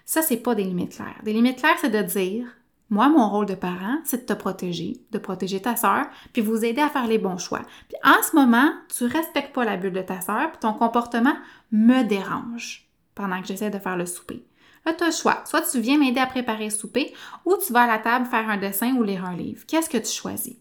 Ça, 0.05 0.21
c'est 0.21 0.37
pas 0.37 0.55
des 0.55 0.63
limites 0.63 0.95
claires. 0.95 1.19
Des 1.23 1.33
limites 1.33 1.59
claires, 1.59 1.77
c'est 1.79 1.89
de 1.89 2.01
dire, 2.01 2.47
moi, 2.89 3.09
mon 3.09 3.29
rôle 3.29 3.45
de 3.45 3.55
parent, 3.55 3.97
c'est 4.05 4.27
de 4.27 4.33
te 4.33 4.39
protéger, 4.39 5.01
de 5.11 5.17
protéger 5.17 5.61
ta 5.61 5.75
sœur, 5.75 6.05
puis 6.31 6.41
vous 6.41 6.63
aider 6.63 6.81
à 6.81 6.89
faire 6.89 7.07
les 7.07 7.17
bons 7.17 7.37
choix. 7.37 7.61
Puis 7.89 7.97
en 8.03 8.23
ce 8.23 8.35
moment, 8.35 8.71
tu 8.95 9.05
respectes 9.05 9.53
pas 9.53 9.65
la 9.65 9.75
bulle 9.75 9.93
de 9.93 10.01
ta 10.01 10.21
sœur, 10.21 10.51
puis 10.51 10.59
ton 10.61 10.73
comportement 10.73 11.35
me 11.71 12.03
dérange 12.03 12.87
pendant 13.13 13.41
que 13.41 13.47
j'essaie 13.47 13.69
de 13.69 13.79
faire 13.79 13.97
le 13.97 14.05
souper. 14.05 14.45
Là, 14.85 14.93
tu 14.93 15.03
as 15.03 15.07
le 15.07 15.11
choix. 15.11 15.41
Soit 15.45 15.69
tu 15.69 15.81
viens 15.81 15.97
m'aider 15.97 16.21
à 16.21 16.27
préparer 16.27 16.65
le 16.65 16.69
souper, 16.69 17.13
ou 17.45 17.57
tu 17.57 17.73
vas 17.73 17.83
à 17.83 17.87
la 17.87 17.97
table 17.97 18.25
faire 18.25 18.49
un 18.49 18.57
dessin 18.57 18.95
ou 18.95 19.03
lire 19.03 19.25
un 19.25 19.35
livre. 19.35 19.65
Qu'est-ce 19.67 19.89
que 19.89 19.97
tu 19.97 20.11
choisis? 20.11 20.55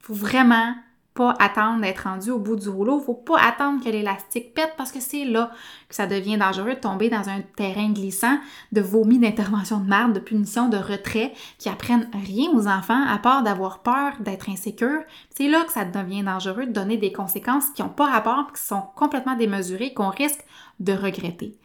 Faut 0.00 0.12
vraiment 0.12 0.74
pas 1.14 1.34
attendre 1.38 1.80
d'être 1.80 2.04
rendu 2.04 2.32
au 2.32 2.40
bout 2.40 2.56
du 2.56 2.68
rouleau. 2.68 2.98
Faut 2.98 3.14
pas 3.14 3.38
attendre 3.40 3.82
que 3.82 3.88
l'élastique 3.88 4.52
pète 4.52 4.74
parce 4.76 4.90
que 4.90 4.98
c'est 4.98 5.24
là 5.24 5.52
que 5.88 5.94
ça 5.94 6.08
devient 6.08 6.36
dangereux 6.36 6.74
de 6.74 6.80
tomber 6.80 7.08
dans 7.08 7.28
un 7.28 7.40
terrain 7.56 7.90
glissant 7.92 8.36
de 8.72 8.80
vomi 8.80 9.20
d'intervention 9.20 9.78
de 9.78 9.88
merde, 9.88 10.12
de 10.12 10.18
punition, 10.18 10.68
de 10.68 10.76
retrait 10.76 11.32
qui 11.58 11.68
apprennent 11.68 12.10
rien 12.12 12.50
aux 12.50 12.66
enfants 12.66 13.04
à 13.06 13.18
part 13.18 13.44
d'avoir 13.44 13.82
peur, 13.82 14.14
d'être 14.20 14.50
insécure. 14.50 15.02
C'est 15.30 15.48
là 15.48 15.62
que 15.64 15.72
ça 15.72 15.84
devient 15.84 16.24
dangereux 16.24 16.66
de 16.66 16.72
donner 16.72 16.96
des 16.96 17.12
conséquences 17.12 17.70
qui 17.70 17.82
n'ont 17.82 17.88
pas 17.88 18.10
rapport, 18.10 18.52
qui 18.52 18.62
sont 18.62 18.82
complètement 18.96 19.36
démesurées, 19.36 19.94
qu'on 19.94 20.10
risque 20.10 20.44
de 20.80 20.92
regretter. 20.92 21.56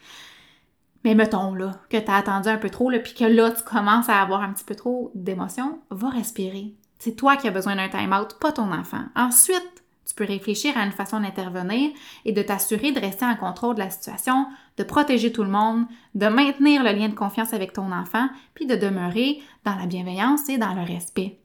Mais 1.03 1.15
mettons 1.15 1.55
là 1.55 1.71
que 1.89 1.97
tu 1.97 2.11
as 2.11 2.15
attendu 2.15 2.49
un 2.49 2.57
peu 2.57 2.69
trop, 2.69 2.91
puis 2.91 3.13
que 3.15 3.25
là 3.25 3.49
tu 3.49 3.63
commences 3.63 4.09
à 4.09 4.21
avoir 4.21 4.41
un 4.41 4.53
petit 4.53 4.65
peu 4.65 4.75
trop 4.75 5.11
d'émotions, 5.15 5.79
va 5.89 6.09
respirer 6.09 6.75
c'est 6.99 7.15
toi 7.15 7.37
qui 7.37 7.47
as 7.47 7.51
besoin 7.51 7.75
d'un 7.75 7.89
time-out, 7.89 8.37
pas 8.39 8.51
ton 8.51 8.71
enfant. 8.71 9.03
Ensuite, 9.15 9.83
tu 10.05 10.13
peux 10.15 10.25
réfléchir 10.25 10.77
à 10.77 10.83
une 10.85 10.91
façon 10.91 11.19
d'intervenir 11.19 11.91
et 12.25 12.31
de 12.31 12.41
t'assurer 12.41 12.91
de 12.91 12.99
rester 12.99 13.25
en 13.25 13.35
contrôle 13.35 13.75
de 13.75 13.79
la 13.79 13.89
situation, 13.89 14.47
de 14.77 14.83
protéger 14.83 15.31
tout 15.31 15.43
le 15.43 15.49
monde, 15.49 15.85
de 16.15 16.27
maintenir 16.27 16.83
le 16.83 16.91
lien 16.91 17.09
de 17.09 17.15
confiance 17.15 17.53
avec 17.53 17.73
ton 17.73 17.91
enfant, 17.91 18.27
puis 18.53 18.65
de 18.65 18.75
demeurer 18.75 19.39
dans 19.65 19.75
la 19.75 19.85
bienveillance 19.85 20.49
et 20.49 20.57
dans 20.57 20.73
le 20.73 20.81
respect. 20.81 21.39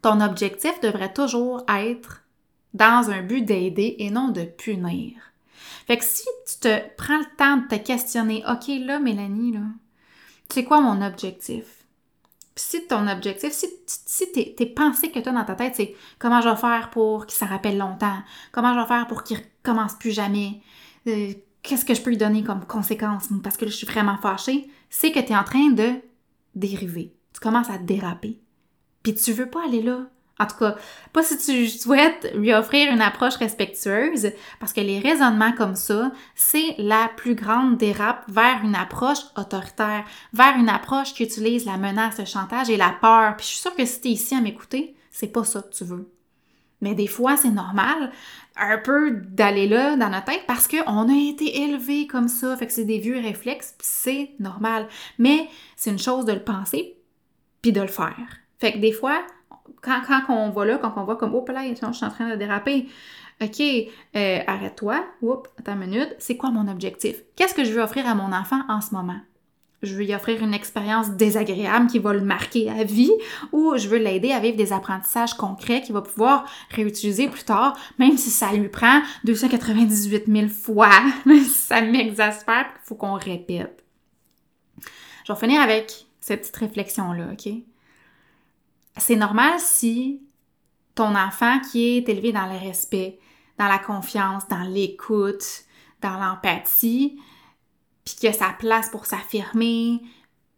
Ton 0.00 0.20
objectif 0.20 0.80
devrait 0.80 1.12
toujours 1.12 1.64
être 1.68 2.22
dans 2.72 3.10
un 3.10 3.22
but 3.22 3.44
d'aider 3.44 3.96
et 3.98 4.10
non 4.10 4.28
de 4.28 4.44
punir. 4.44 5.14
Fait 5.86 5.98
que 5.98 6.04
si 6.04 6.24
tu 6.46 6.60
te 6.60 6.78
prends 6.96 7.18
le 7.18 7.36
temps 7.36 7.56
de 7.56 7.66
te 7.66 7.74
questionner, 7.74 8.44
OK, 8.48 8.68
là, 8.86 9.00
Mélanie, 9.00 9.52
là, 9.52 9.60
c'est 10.48 10.64
quoi 10.64 10.80
mon 10.80 11.04
objectif? 11.04 11.81
Si 12.62 12.86
ton 12.86 13.08
objectif, 13.08 13.52
si, 13.52 13.66
si 13.86 14.32
tes, 14.32 14.66
pensées 14.66 15.10
que 15.10 15.18
tu 15.18 15.28
as 15.28 15.32
dans 15.32 15.44
ta 15.44 15.56
tête, 15.56 15.74
c'est 15.76 15.94
comment 16.18 16.40
je 16.40 16.48
vais 16.48 16.56
faire 16.56 16.90
pour 16.90 17.26
qu'il 17.26 17.36
s'en 17.36 17.46
rappelle 17.46 17.76
longtemps, 17.76 18.18
comment 18.52 18.72
je 18.72 18.78
vais 18.80 18.86
faire 18.86 19.06
pour 19.08 19.24
qu'il 19.24 19.38
recommence 19.38 19.94
plus 19.94 20.12
jamais, 20.12 20.60
euh, 21.08 21.32
qu'est-ce 21.62 21.84
que 21.84 21.94
je 21.94 22.00
peux 22.00 22.10
lui 22.10 22.16
donner 22.16 22.44
comme 22.44 22.64
conséquence? 22.64 23.28
Parce 23.42 23.56
que 23.56 23.66
je 23.66 23.72
suis 23.72 23.86
vraiment 23.86 24.16
fâchée, 24.16 24.70
c'est 24.90 25.10
que 25.10 25.18
tu 25.18 25.32
es 25.32 25.36
en 25.36 25.44
train 25.44 25.70
de 25.70 25.94
dériver. 26.54 27.12
Tu 27.34 27.40
commences 27.40 27.70
à 27.70 27.78
déraper. 27.78 28.40
Puis 29.02 29.14
tu 29.14 29.32
veux 29.32 29.50
pas 29.50 29.64
aller 29.64 29.82
là. 29.82 30.06
En 30.38 30.46
tout 30.46 30.56
cas, 30.56 30.76
pas 31.12 31.22
si 31.22 31.38
tu 31.38 31.68
souhaites 31.68 32.32
lui 32.34 32.52
offrir 32.52 32.90
une 32.90 33.02
approche 33.02 33.36
respectueuse, 33.36 34.32
parce 34.58 34.72
que 34.72 34.80
les 34.80 34.98
raisonnements 34.98 35.52
comme 35.52 35.76
ça, 35.76 36.10
c'est 36.34 36.74
la 36.78 37.10
plus 37.16 37.34
grande 37.34 37.76
dérape 37.76 38.24
vers 38.28 38.60
une 38.64 38.74
approche 38.74 39.18
autoritaire, 39.36 40.04
vers 40.32 40.56
une 40.56 40.68
approche 40.68 41.14
qui 41.14 41.24
utilise 41.24 41.66
la 41.66 41.76
menace, 41.76 42.18
le 42.18 42.24
chantage 42.24 42.70
et 42.70 42.76
la 42.76 42.94
peur. 43.00 43.36
Puis 43.36 43.46
je 43.46 43.50
suis 43.52 43.60
sûre 43.60 43.76
que 43.76 43.84
si 43.84 44.00
tu 44.00 44.08
es 44.08 44.12
ici 44.12 44.34
à 44.34 44.40
m'écouter, 44.40 44.96
c'est 45.10 45.28
pas 45.28 45.44
ça 45.44 45.62
que 45.62 45.74
tu 45.74 45.84
veux. 45.84 46.10
Mais 46.80 46.94
des 46.94 47.06
fois, 47.06 47.36
c'est 47.36 47.50
normal 47.50 48.10
un 48.56 48.76
peu 48.76 49.12
d'aller 49.12 49.68
là 49.68 49.96
dans 49.96 50.10
notre 50.10 50.26
tête 50.26 50.44
parce 50.46 50.68
qu'on 50.68 51.08
a 51.08 51.30
été 51.30 51.62
élevé 51.62 52.06
comme 52.06 52.28
ça, 52.28 52.56
fait 52.56 52.66
que 52.66 52.72
c'est 52.72 52.84
des 52.84 52.98
vieux 52.98 53.20
réflexes, 53.20 53.76
c'est 53.80 54.32
normal. 54.40 54.88
Mais 55.18 55.48
c'est 55.76 55.90
une 55.90 55.98
chose 55.98 56.24
de 56.24 56.32
le 56.32 56.42
penser 56.42 56.96
puis 57.62 57.72
de 57.72 57.80
le 57.80 57.86
faire. 57.86 58.40
Fait 58.58 58.72
que 58.72 58.78
des 58.78 58.92
fois, 58.92 59.22
quand, 59.80 60.00
on 60.28 60.50
va 60.50 60.64
là, 60.64 60.78
quand 60.78 60.92
on 60.96 61.04
voit 61.04 61.16
comme, 61.16 61.34
oh 61.34 61.44
là, 61.48 61.62
je 61.68 61.74
suis 61.74 62.04
en 62.06 62.10
train 62.10 62.30
de 62.30 62.36
déraper, 62.36 62.88
OK, 63.42 63.60
euh, 63.60 64.38
arrête-toi, 64.46 65.04
oups, 65.20 65.50
attends 65.58 65.72
une 65.72 65.80
minute, 65.80 66.14
c'est 66.18 66.36
quoi 66.36 66.50
mon 66.50 66.68
objectif? 66.68 67.16
Qu'est-ce 67.36 67.54
que 67.54 67.64
je 67.64 67.72
veux 67.72 67.82
offrir 67.82 68.06
à 68.06 68.14
mon 68.14 68.32
enfant 68.32 68.60
en 68.68 68.80
ce 68.80 68.94
moment? 68.94 69.20
Je 69.82 69.96
veux 69.96 70.04
y 70.04 70.14
offrir 70.14 70.40
une 70.44 70.54
expérience 70.54 71.10
désagréable 71.10 71.88
qui 71.88 71.98
va 71.98 72.12
le 72.12 72.20
marquer 72.20 72.70
à 72.70 72.84
vie 72.84 73.10
ou 73.50 73.76
je 73.76 73.88
veux 73.88 73.98
l'aider 73.98 74.30
à 74.30 74.38
vivre 74.38 74.56
des 74.56 74.72
apprentissages 74.72 75.34
concrets 75.34 75.82
qu'il 75.82 75.92
va 75.92 76.02
pouvoir 76.02 76.48
réutiliser 76.70 77.28
plus 77.28 77.42
tard, 77.42 77.76
même 77.98 78.16
si 78.16 78.30
ça 78.30 78.52
lui 78.52 78.68
prend 78.68 79.00
298 79.24 80.26
000 80.28 80.48
fois, 80.48 80.92
ça 81.50 81.80
m'exaspère, 81.80 82.66
il 82.84 82.86
faut 82.86 82.94
qu'on 82.94 83.14
répète. 83.14 83.82
Je 85.26 85.32
vais 85.32 85.38
finir 85.38 85.60
avec 85.60 86.06
cette 86.20 86.42
petite 86.42 86.56
réflexion-là, 86.56 87.32
OK? 87.32 87.52
C'est 88.98 89.16
normal 89.16 89.58
si 89.58 90.22
ton 90.94 91.14
enfant 91.14 91.60
qui 91.60 91.96
est 91.96 92.08
élevé 92.08 92.32
dans 92.32 92.46
le 92.46 92.58
respect, 92.58 93.18
dans 93.58 93.68
la 93.68 93.78
confiance, 93.78 94.46
dans 94.48 94.62
l'écoute, 94.62 95.64
dans 96.00 96.18
l'empathie, 96.18 97.18
puis 98.04 98.14
qu'il 98.16 98.28
a 98.28 98.32
sa 98.32 98.50
place 98.50 98.90
pour 98.90 99.06
s'affirmer, 99.06 100.00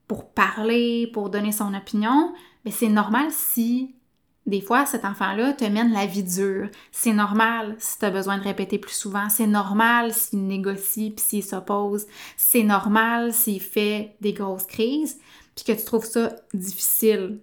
pour 0.08 0.30
parler, 0.30 1.10
pour 1.12 1.30
donner 1.30 1.52
son 1.52 1.74
opinion, 1.74 2.34
mais 2.64 2.70
c'est 2.70 2.88
normal 2.88 3.28
si 3.30 3.94
des 4.46 4.60
fois 4.60 4.84
cet 4.84 5.04
enfant-là 5.04 5.54
te 5.54 5.64
mène 5.64 5.92
la 5.92 6.06
vie 6.06 6.22
dure. 6.22 6.68
C'est 6.92 7.12
normal 7.12 7.76
si 7.78 7.98
tu 7.98 8.04
as 8.04 8.10
besoin 8.10 8.38
de 8.38 8.42
répéter 8.42 8.78
plus 8.78 8.94
souvent. 8.94 9.28
C'est 9.30 9.46
normal 9.46 10.12
s'il 10.12 10.46
négocie 10.46 11.10
puis 11.10 11.24
s'il 11.24 11.44
s'oppose. 11.44 12.06
C'est 12.36 12.62
normal 12.62 13.32
s'il 13.32 13.62
fait 13.62 14.16
des 14.20 14.34
grosses 14.34 14.66
crises 14.66 15.18
puis 15.54 15.64
que 15.64 15.72
tu 15.72 15.84
trouves 15.84 16.04
ça 16.04 16.34
difficile 16.52 17.38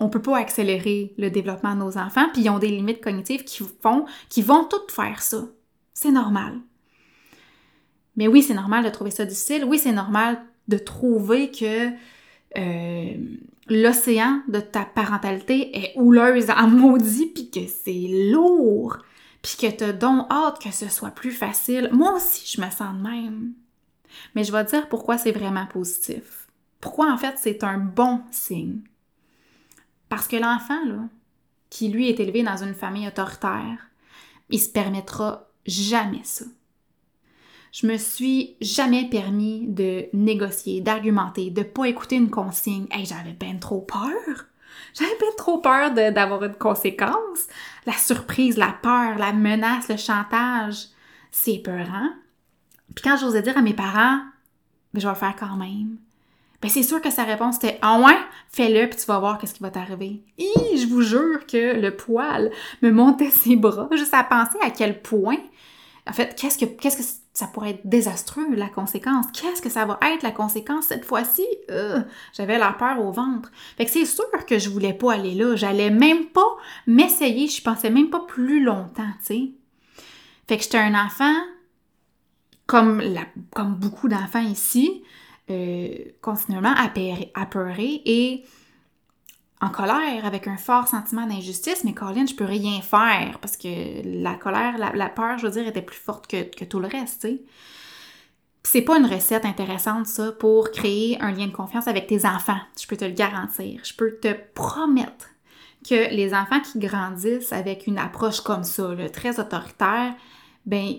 on 0.00 0.08
peut 0.08 0.22
pas 0.22 0.38
accélérer 0.38 1.14
le 1.18 1.30
développement 1.30 1.74
de 1.74 1.80
nos 1.80 1.98
enfants, 1.98 2.28
puis 2.32 2.42
ils 2.42 2.50
ont 2.50 2.58
des 2.58 2.68
limites 2.68 3.02
cognitives 3.02 3.44
qui 3.44 3.64
font, 3.82 4.06
qui 4.28 4.42
vont 4.42 4.64
toutes 4.64 4.92
faire 4.92 5.22
ça. 5.22 5.44
C'est 5.94 6.12
normal. 6.12 6.60
Mais 8.16 8.28
oui, 8.28 8.42
c'est 8.42 8.54
normal 8.54 8.84
de 8.84 8.90
trouver 8.90 9.10
ça 9.10 9.24
difficile. 9.24 9.64
Oui, 9.64 9.78
c'est 9.78 9.92
normal 9.92 10.40
de 10.68 10.78
trouver 10.78 11.50
que 11.50 11.90
euh, 12.56 13.16
l'océan 13.68 14.42
de 14.48 14.60
ta 14.60 14.84
parentalité 14.84 15.76
est 15.76 15.92
houleuse 15.96 16.50
en 16.50 16.66
maudit, 16.68 17.26
puis 17.26 17.50
que 17.50 17.66
c'est 17.66 18.30
lourd, 18.32 18.98
puis 19.42 19.56
que 19.56 19.70
t'as 19.74 19.92
donc 19.92 20.26
hâte 20.30 20.60
que 20.60 20.72
ce 20.72 20.88
soit 20.88 21.10
plus 21.10 21.32
facile. 21.32 21.90
Moi 21.92 22.14
aussi, 22.14 22.56
je 22.56 22.60
me 22.60 22.70
sens 22.70 22.96
de 22.96 23.02
même. 23.02 23.52
Mais 24.34 24.44
je 24.44 24.52
vais 24.52 24.64
te 24.64 24.70
dire 24.70 24.88
pourquoi 24.88 25.18
c'est 25.18 25.32
vraiment 25.32 25.66
positif. 25.66 26.48
Pourquoi 26.80 27.12
en 27.12 27.18
fait 27.18 27.34
c'est 27.38 27.64
un 27.64 27.78
bon 27.78 28.22
signe. 28.30 28.80
Parce 30.08 30.28
que 30.28 30.36
l'enfant, 30.36 30.84
là, 30.86 31.08
qui 31.70 31.88
lui 31.88 32.08
est 32.08 32.20
élevé 32.20 32.42
dans 32.42 32.56
une 32.56 32.74
famille 32.74 33.06
autoritaire, 33.06 33.90
il 34.50 34.58
se 34.58 34.68
permettra 34.68 35.48
jamais 35.66 36.22
ça. 36.24 36.44
Je 37.72 37.86
me 37.86 37.98
suis 37.98 38.56
jamais 38.60 39.08
permis 39.08 39.66
de 39.66 40.06
négocier, 40.14 40.80
d'argumenter, 40.80 41.50
de 41.50 41.62
pas 41.62 41.84
écouter 41.84 42.16
une 42.16 42.30
consigne. 42.30 42.86
Hey, 42.90 43.04
j'avais 43.04 43.34
bien 43.34 43.56
trop 43.56 43.82
peur. 43.82 44.46
J'avais 44.94 45.18
bien 45.18 45.28
trop 45.36 45.58
peur 45.58 45.92
d'avoir 45.92 46.44
une 46.44 46.54
conséquence. 46.54 47.46
La 47.84 47.92
surprise, 47.92 48.56
la 48.56 48.74
peur, 48.82 49.18
la 49.18 49.32
menace, 49.32 49.88
le 49.88 49.98
chantage, 49.98 50.86
c'est 51.30 51.58
peurant. 51.58 52.08
Puis 52.94 53.02
quand 53.04 53.18
j'osais 53.18 53.42
dire 53.42 53.58
à 53.58 53.62
mes 53.62 53.74
parents, 53.74 54.22
ben, 54.94 55.00
je 55.00 55.06
vais 55.06 55.12
le 55.12 55.18
faire 55.18 55.36
quand 55.38 55.56
même 55.56 55.98
ben 56.60 56.68
c'est 56.68 56.82
sûr 56.82 57.00
que 57.00 57.10
sa 57.10 57.24
réponse 57.24 57.56
était 57.56 57.78
Ah 57.82 58.00
ouais, 58.00 58.18
fais-le 58.50 58.88
puis 58.88 58.98
tu 58.98 59.06
vas 59.06 59.18
voir 59.18 59.38
qu'est-ce 59.38 59.54
qui 59.54 59.62
va 59.62 59.70
t'arriver. 59.70 60.22
je 60.38 60.86
vous 60.88 61.02
jure 61.02 61.46
que 61.46 61.80
le 61.80 61.94
poil 61.94 62.50
me 62.82 62.90
montait 62.90 63.30
ses 63.30 63.56
bras 63.56 63.88
juste 63.92 64.14
à 64.14 64.24
penser 64.24 64.58
à 64.62 64.70
quel 64.70 65.00
point, 65.00 65.38
en 66.08 66.12
fait, 66.12 66.34
qu'est-ce 66.34 66.58
que, 66.58 66.64
qu'est-ce 66.64 66.96
que 66.96 67.18
ça 67.38 67.46
pourrait 67.46 67.70
être 67.70 67.86
désastreux, 67.86 68.52
la 68.56 68.68
conséquence. 68.68 69.26
Qu'est-ce 69.32 69.62
que 69.62 69.68
ça 69.68 69.84
va 69.84 69.96
être 70.12 70.24
la 70.24 70.32
conséquence 70.32 70.86
cette 70.86 71.04
fois-ci? 71.04 71.46
Euh, 71.70 72.00
j'avais 72.32 72.58
la 72.58 72.72
peur 72.72 73.00
au 73.00 73.12
ventre. 73.12 73.52
Fait 73.76 73.84
que 73.84 73.92
c'est 73.92 74.06
sûr 74.06 74.24
que 74.44 74.58
je 74.58 74.68
voulais 74.68 74.92
pas 74.92 75.12
aller 75.12 75.34
là. 75.34 75.54
J'allais 75.54 75.90
même 75.90 76.26
pas 76.26 76.56
m'essayer. 76.88 77.46
Je 77.46 77.62
pensais 77.62 77.90
même 77.90 78.10
pas 78.10 78.24
plus 78.26 78.64
longtemps, 78.64 79.12
tu 79.20 79.26
sais. 79.26 79.50
Fait 80.48 80.56
que 80.56 80.64
j'étais 80.64 80.78
un 80.78 80.94
enfant, 80.94 81.34
comme, 82.66 83.00
la, 83.00 83.22
comme 83.54 83.76
beaucoup 83.76 84.08
d'enfants 84.08 84.40
ici, 84.40 85.04
euh, 85.50 85.96
continuellement 86.20 86.74
apeuré 87.34 88.02
et 88.04 88.44
en 89.60 89.70
colère, 89.70 90.24
avec 90.24 90.46
un 90.46 90.56
fort 90.56 90.86
sentiment 90.86 91.26
d'injustice, 91.26 91.82
mais 91.84 91.92
Colin, 91.92 92.26
je 92.26 92.34
peux 92.34 92.44
rien 92.44 92.80
faire 92.80 93.38
parce 93.40 93.56
que 93.56 93.68
la 94.22 94.34
colère, 94.34 94.78
la, 94.78 95.08
peur, 95.08 95.38
je 95.38 95.46
veux 95.46 95.52
dire, 95.52 95.66
était 95.66 95.82
plus 95.82 95.98
forte 95.98 96.28
que, 96.28 96.64
tout 96.64 96.78
le 96.78 96.86
reste. 96.86 97.26
C'est 98.62 98.82
pas 98.82 98.98
une 98.98 99.06
recette 99.06 99.44
intéressante, 99.44 100.06
ça, 100.06 100.30
pour 100.30 100.70
créer 100.70 101.20
un 101.20 101.32
lien 101.32 101.46
de 101.46 101.52
confiance 101.52 101.88
avec 101.88 102.06
tes 102.06 102.24
enfants. 102.24 102.60
Je 102.80 102.86
peux 102.86 102.96
te 102.96 103.04
le 103.04 103.12
garantir. 103.12 103.80
Je 103.82 103.94
peux 103.94 104.18
te 104.20 104.32
promettre 104.54 105.26
que 105.88 106.14
les 106.14 106.34
enfants 106.34 106.60
qui 106.60 106.78
grandissent 106.78 107.52
avec 107.52 107.86
une 107.86 107.98
approche 107.98 108.40
comme 108.40 108.64
ça, 108.64 108.94
très 109.12 109.40
autoritaire, 109.40 110.14
ben, 110.66 110.98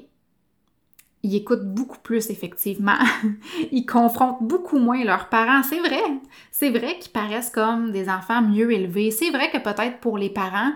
ils 1.23 1.35
écoutent 1.35 1.65
beaucoup 1.65 1.99
plus 1.99 2.29
effectivement. 2.29 2.97
ils 3.71 3.85
confrontent 3.85 4.41
beaucoup 4.41 4.79
moins 4.79 5.03
leurs 5.03 5.29
parents. 5.29 5.63
C'est 5.63 5.79
vrai. 5.79 6.01
C'est 6.51 6.69
vrai 6.69 6.97
qu'ils 6.99 7.11
paraissent 7.11 7.49
comme 7.49 7.91
des 7.91 8.09
enfants 8.09 8.41
mieux 8.41 8.71
élevés. 8.71 9.11
C'est 9.11 9.29
vrai 9.29 9.51
que 9.51 9.57
peut-être 9.57 9.99
pour 9.99 10.17
les 10.17 10.29
parents, 10.29 10.71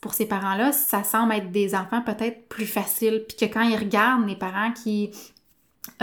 pour 0.00 0.14
ces 0.14 0.26
parents-là, 0.26 0.72
ça 0.72 1.04
semble 1.04 1.34
être 1.34 1.52
des 1.52 1.74
enfants 1.74 2.02
peut-être 2.02 2.48
plus 2.48 2.66
faciles. 2.66 3.24
Puis 3.28 3.36
que 3.36 3.52
quand 3.52 3.62
ils 3.62 3.76
regardent 3.76 4.26
les 4.26 4.36
parents 4.36 4.72
qui 4.72 5.10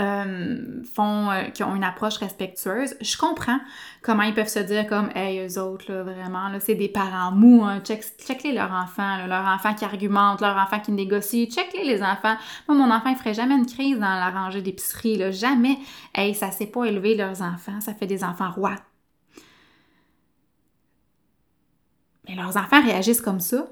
euh, 0.00 0.82
font, 0.94 1.30
euh, 1.30 1.42
qui 1.44 1.62
ont 1.62 1.76
une 1.76 1.84
approche 1.84 2.16
respectueuse, 2.16 2.96
je 3.00 3.16
comprends 3.16 3.58
comment 4.02 4.22
ils 4.22 4.34
peuvent 4.34 4.48
se 4.48 4.58
dire 4.58 4.86
comme 4.86 5.10
Hey, 5.14 5.46
eux 5.46 5.60
autres, 5.60 5.92
là, 5.92 6.02
vraiment, 6.02 6.48
là, 6.48 6.58
c'est 6.60 6.74
des 6.74 6.88
parents 6.88 7.32
mous, 7.32 7.62
hein, 7.64 7.80
check, 7.80 8.04
check-les 8.18 8.52
leurs 8.52 8.72
enfants, 8.72 9.26
leurs 9.26 9.46
enfants 9.46 9.74
qui 9.74 9.84
argumentent, 9.84 10.40
leurs 10.40 10.56
enfants 10.56 10.80
qui 10.80 10.92
négocient, 10.92 11.46
check-les 11.46 11.84
les 11.84 12.02
enfants. 12.02 12.36
Moi, 12.68 12.76
mon 12.76 12.90
enfant, 12.90 13.10
il 13.10 13.16
ferait 13.16 13.34
jamais 13.34 13.54
une 13.54 13.66
crise 13.66 13.98
dans 13.98 14.00
la 14.00 14.30
rangée 14.30 14.62
d'épicerie, 14.62 15.16
là, 15.16 15.30
jamais. 15.30 15.78
Hey, 16.14 16.34
ça 16.34 16.50
sait 16.50 16.66
pas 16.66 16.84
élever 16.84 17.14
leurs 17.14 17.42
enfants, 17.42 17.80
ça 17.80 17.94
fait 17.94 18.06
des 18.06 18.24
enfants 18.24 18.50
rois. 18.50 18.76
Mais 22.28 22.34
leurs 22.34 22.56
enfants 22.56 22.82
réagissent 22.82 23.20
comme 23.20 23.40
ça 23.40 23.66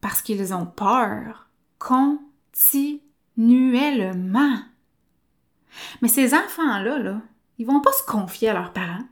parce 0.00 0.22
qu'ils 0.22 0.54
ont 0.54 0.66
peur 0.66 1.48
continuellement. 1.78 4.58
Mais 6.02 6.08
ces 6.08 6.34
enfants-là, 6.34 6.98
là, 6.98 7.20
ils 7.58 7.66
vont 7.66 7.80
pas 7.80 7.92
se 7.92 8.04
confier 8.04 8.50
à 8.50 8.54
leurs 8.54 8.72
parents. 8.72 9.04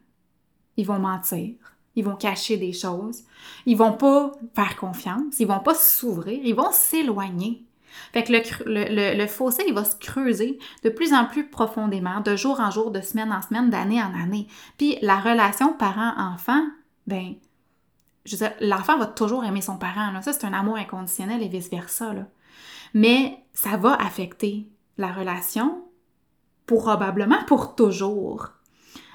Ils 0.76 0.86
vont 0.86 0.98
mentir. 0.98 1.54
Ils 1.96 2.04
vont 2.04 2.16
cacher 2.16 2.56
des 2.56 2.72
choses. 2.72 3.22
Ils 3.66 3.76
vont 3.76 3.92
pas 3.92 4.32
faire 4.54 4.76
confiance. 4.76 5.38
Ils 5.38 5.46
vont 5.46 5.60
pas 5.60 5.74
s'ouvrir. 5.74 6.40
Ils 6.42 6.54
vont 6.54 6.72
s'éloigner. 6.72 7.64
Fait 8.12 8.24
que 8.24 8.32
le, 8.32 9.16
le, 9.16 9.26
fossé, 9.26 9.62
il 9.68 9.74
va 9.74 9.84
se 9.84 9.94
creuser 9.96 10.58
de 10.82 10.88
plus 10.88 11.12
en 11.12 11.26
plus 11.26 11.48
profondément, 11.48 12.20
de 12.20 12.34
jour 12.34 12.58
en 12.58 12.72
jour, 12.72 12.90
de 12.90 13.00
semaine 13.00 13.32
en 13.32 13.40
semaine, 13.40 13.70
d'année 13.70 14.02
en 14.02 14.12
année. 14.14 14.48
Puis 14.78 14.98
la 15.00 15.20
relation 15.20 15.72
parent-enfant, 15.72 16.64
ben, 17.06 17.34
je 18.24 18.36
veux 18.36 18.48
l'enfant 18.60 18.98
va 18.98 19.06
toujours 19.06 19.44
aimer 19.44 19.60
son 19.60 19.76
parent. 19.76 20.10
Là. 20.10 20.22
Ça, 20.22 20.32
c'est 20.32 20.46
un 20.46 20.52
amour 20.52 20.76
inconditionnel 20.76 21.42
et 21.42 21.48
vice-versa. 21.48 22.14
Mais 22.94 23.38
ça 23.52 23.76
va 23.76 23.94
affecter 23.94 24.66
la 24.98 25.12
relation 25.12 25.84
probablement 26.66 27.42
pour 27.46 27.74
toujours. 27.74 28.50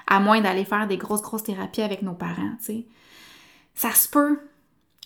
À 0.08 0.20
moins 0.20 0.42
d'aller 0.42 0.66
faire 0.66 0.88
des 0.88 0.98
grosses, 0.98 1.22
grosses 1.22 1.44
thérapies 1.44 1.82
avec 1.82 2.02
nos 2.02 2.14
parents, 2.14 2.56
tu 2.60 2.66
sais. 2.66 2.86
Ça 3.76 3.92
se 3.92 4.10
peut 4.10 4.40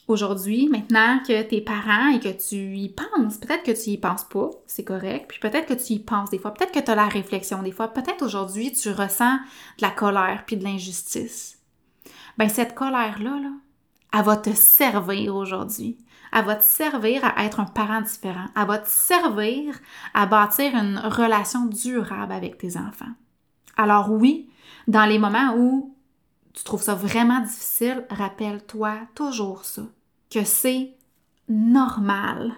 aujourd'hui, 0.08 0.68
maintenant 0.70 1.20
que 1.26 1.44
tes 1.44 1.62
parents 1.62 2.10
et 2.10 2.20
que 2.20 2.30
tu 2.30 2.78
y 2.78 2.90
penses, 2.90 3.38
peut-être 3.38 3.64
que 3.64 3.72
tu 3.72 3.92
y 3.92 3.98
penses 3.98 4.26
pas, 4.26 4.50
c'est 4.66 4.84
correct, 4.84 5.28
puis 5.30 5.40
peut-être 5.40 5.68
que 5.68 5.74
tu 5.74 5.94
y 5.94 6.00
penses 6.00 6.30
des 6.30 6.40
fois, 6.40 6.54
peut-être 6.54 6.74
que 6.74 6.80
tu 6.80 6.92
as 6.92 6.96
la 6.96 7.08
réflexion 7.08 7.64
des 7.64 7.72
fois, 7.72 7.90
peut-être 7.90 8.24
aujourd'hui 8.24 8.72
tu 8.74 8.90
ressens 8.92 9.36
de 9.78 9.82
la 9.82 9.92
colère 9.92 10.44
puis 10.46 10.58
de 10.58 10.64
l'injustice. 10.64 11.60
Ben 12.38 12.50
cette 12.50 12.76
colère-là, 12.76 13.40
là, 13.40 13.52
elle 14.14 14.26
va 14.26 14.38
te 14.38 14.52
servir 14.52 15.36
aujourd'hui 15.36 15.98
elle 16.34 16.46
va 16.46 16.56
te 16.56 16.64
servir 16.64 17.24
à 17.24 17.46
être 17.46 17.60
un 17.60 17.66
parent 17.66 18.02
différent. 18.02 18.46
Elle 18.56 18.68
va 18.68 18.80
te 18.80 18.90
servir 18.90 19.80
à 20.14 20.26
bâtir 20.26 20.76
une 20.76 20.98
relation 20.98 21.66
durable 21.66 22.34
avec 22.34 22.58
tes 22.58 22.78
enfants. 22.78 23.14
Alors 23.78 24.12
oui, 24.12 24.50
dans 24.88 25.06
les 25.06 25.20
moments 25.20 25.56
où 25.56 25.96
tu 26.54 26.64
trouves 26.64 26.82
ça 26.82 26.96
vraiment 26.96 27.40
difficile, 27.40 28.06
rappelle-toi 28.10 28.96
toujours 29.16 29.66
ça, 29.66 29.84
que 30.30 30.44
c'est 30.44 30.96
normal 31.50 32.54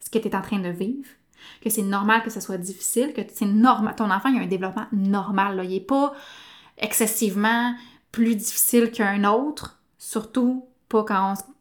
ce 0.00 0.10
que 0.10 0.18
tu 0.18 0.28
es 0.28 0.36
en 0.36 0.42
train 0.42 0.58
de 0.58 0.68
vivre, 0.68 1.08
que 1.60 1.70
c'est 1.70 1.82
normal 1.82 2.22
que 2.22 2.30
ce 2.30 2.40
soit 2.40 2.58
difficile, 2.58 3.12
que 3.12 3.22
c'est 3.32 3.46
normal, 3.46 3.94
ton 3.96 4.10
enfant 4.10 4.34
a 4.36 4.40
un 4.40 4.46
développement 4.46 4.86
normal, 4.92 5.60
il 5.64 5.70
n'est 5.70 5.80
pas 5.80 6.14
excessivement 6.78 7.74
plus 8.12 8.36
difficile 8.36 8.90
qu'un 8.90 9.24
autre, 9.24 9.80
surtout 9.98 10.68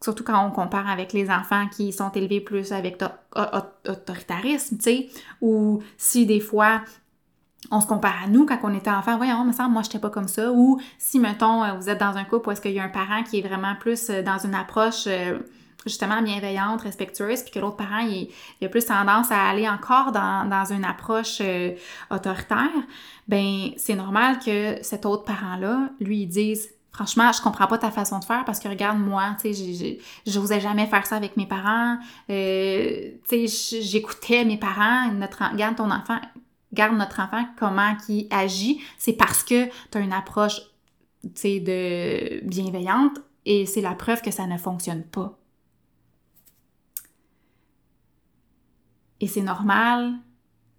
surtout 0.01 0.23
quand 0.23 0.45
on 0.45 0.51
compare 0.51 0.89
avec 0.89 1.13
les 1.13 1.29
enfants 1.29 1.67
qui 1.67 1.91
sont 1.91 2.11
élevés 2.11 2.41
plus 2.41 2.71
avec 2.71 3.01
autoritarisme, 3.35 4.77
tu 4.77 4.83
sais, 4.83 5.09
ou 5.41 5.81
si 5.97 6.25
des 6.25 6.39
fois 6.39 6.81
on 7.71 7.81
se 7.81 7.87
compare 7.87 8.23
à 8.23 8.27
nous 8.27 8.45
quand 8.45 8.59
on 8.63 8.73
était 8.73 8.89
enfant, 8.89 9.17
voyons, 9.17 9.43
me 9.45 9.51
semble, 9.51 9.71
moi, 9.71 9.81
j'étais 9.83 9.99
pas 9.99 10.09
comme 10.09 10.27
ça. 10.27 10.51
Ou 10.51 10.79
si, 10.97 11.19
mettons, 11.19 11.63
euh, 11.63 11.73
vous 11.73 11.89
êtes 11.89 11.99
dans 11.99 12.17
un 12.17 12.23
couple 12.23 12.49
où 12.49 12.51
est-ce 12.51 12.61
qu'il 12.61 12.71
y 12.71 12.79
a 12.79 12.83
un 12.83 12.89
parent 12.89 13.23
qui 13.23 13.39
est 13.39 13.47
vraiment 13.47 13.75
plus 13.79 14.09
euh, 14.09 14.21
dans 14.21 14.37
une 14.37 14.55
approche 14.55 15.05
euh, 15.07 15.39
justement 15.85 16.21
bienveillante, 16.21 16.81
respectueuse, 16.81 17.41
puis 17.41 17.51
que 17.51 17.59
l'autre 17.59 17.77
parent, 17.77 17.99
il, 17.99 18.29
a 18.63 18.69
plus 18.69 18.85
tendance 18.85 19.31
à 19.31 19.49
aller 19.49 19.67
encore 19.67 20.11
dans, 20.11 20.65
une 20.71 20.85
approche 20.85 21.41
autoritaire, 22.09 22.69
ben 23.27 23.71
c'est 23.75 23.95
normal 23.95 24.39
que 24.39 24.77
cet 24.81 25.05
autre 25.05 25.25
parent-là, 25.25 25.89
lui, 25.99 26.25
dise 26.25 26.69
Franchement, 26.93 27.31
je 27.31 27.41
comprends 27.41 27.65
pas 27.65 27.79
ta 27.79 27.89
façon 27.89 28.19
de 28.19 28.25
faire 28.25 28.45
parce 28.45 28.59
que 28.59 28.67
regarde 28.67 28.99
moi, 28.99 29.35
tu 29.41 29.51
sais, 29.53 29.99
j'osais 30.27 30.59
jamais 30.59 30.85
faire 30.85 31.07
ça 31.07 31.15
avec 31.15 31.37
mes 31.37 31.47
parents. 31.47 31.97
tu 32.27 32.33
sais, 33.25 33.47
j'écoutais 33.81 34.45
mes 34.45 34.57
parents. 34.57 35.11
Notre, 35.11 35.43
regarde 35.51 35.75
ton 35.75 35.89
enfant, 35.89 36.19
garde 36.71 36.95
notre 36.95 37.19
enfant 37.19 37.45
comment 37.57 37.95
il 38.09 38.27
agit, 38.29 38.79
c'est 38.99 39.13
parce 39.13 39.43
que 39.43 39.65
tu 39.65 39.97
as 39.97 40.01
une 40.01 40.13
approche 40.13 40.61
de 41.23 42.45
bienveillante 42.45 43.19
et 43.45 43.65
c'est 43.65 43.81
la 43.81 43.95
preuve 43.95 44.21
que 44.21 44.31
ça 44.31 44.45
ne 44.45 44.57
fonctionne 44.57 45.03
pas. 45.03 45.39
Et 49.19 49.27
c'est 49.27 49.41
normal 49.41 50.13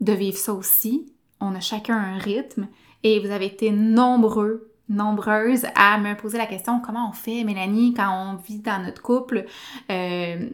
de 0.00 0.12
vivre 0.12 0.37
ça 0.37 0.53
aussi. 0.53 1.12
On 1.40 1.55
a 1.55 1.61
chacun 1.61 1.96
un 1.96 2.18
rythme 2.18 2.68
et 3.03 3.18
vous 3.18 3.31
avez 3.31 3.46
été 3.46 3.70
nombreux, 3.70 4.73
nombreuses 4.88 5.66
à 5.75 5.99
me 5.99 6.14
poser 6.14 6.38
la 6.38 6.47
question 6.47 6.81
comment 6.81 7.09
on 7.09 7.12
fait, 7.12 7.44
Mélanie, 7.44 7.94
quand 7.94 8.11
on 8.11 8.37
vit 8.37 8.59
dans 8.59 8.83
notre 8.83 9.03
couple, 9.03 9.47
euh, 9.90 10.51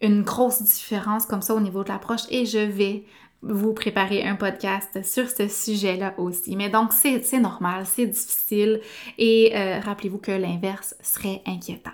une 0.00 0.22
grosse 0.22 0.62
différence 0.62 1.26
comme 1.26 1.42
ça 1.42 1.54
au 1.54 1.60
niveau 1.60 1.84
de 1.84 1.88
l'approche? 1.88 2.22
Et 2.30 2.46
je 2.46 2.58
vais 2.58 3.04
vous 3.42 3.72
préparer 3.72 4.24
un 4.24 4.36
podcast 4.36 5.02
sur 5.04 5.28
ce 5.28 5.48
sujet-là 5.48 6.14
aussi. 6.18 6.54
Mais 6.56 6.68
donc, 6.68 6.92
c'est 6.92 7.40
normal, 7.40 7.86
c'est 7.86 8.06
difficile 8.06 8.80
et 9.18 9.52
euh, 9.54 9.80
rappelez-vous 9.80 10.18
que 10.18 10.32
l'inverse 10.32 10.94
serait 11.02 11.42
inquiétant. 11.46 11.90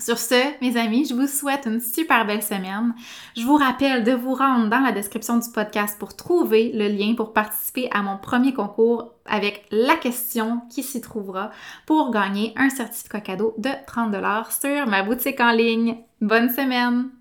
Sur 0.00 0.18
ce, 0.18 0.60
mes 0.60 0.76
amis, 0.76 1.06
je 1.06 1.14
vous 1.14 1.26
souhaite 1.26 1.66
une 1.66 1.80
super 1.80 2.24
belle 2.24 2.42
semaine. 2.42 2.94
Je 3.36 3.42
vous 3.42 3.56
rappelle 3.56 4.04
de 4.04 4.12
vous 4.12 4.34
rendre 4.34 4.68
dans 4.68 4.80
la 4.80 4.92
description 4.92 5.38
du 5.38 5.50
podcast 5.50 5.98
pour 5.98 6.14
trouver 6.14 6.70
le 6.72 6.88
lien 6.88 7.14
pour 7.16 7.32
participer 7.32 7.88
à 7.90 8.02
mon 8.02 8.16
premier 8.16 8.54
concours 8.54 9.12
avec 9.26 9.66
la 9.70 9.96
question 9.96 10.62
qui 10.70 10.82
s'y 10.82 11.00
trouvera 11.00 11.50
pour 11.86 12.10
gagner 12.10 12.52
un 12.56 12.70
certificat 12.70 13.20
cadeau 13.20 13.54
de 13.58 13.70
30$ 13.86 14.60
sur 14.60 14.86
ma 14.86 15.02
boutique 15.02 15.40
en 15.40 15.50
ligne. 15.50 15.96
Bonne 16.20 16.48
semaine! 16.48 17.17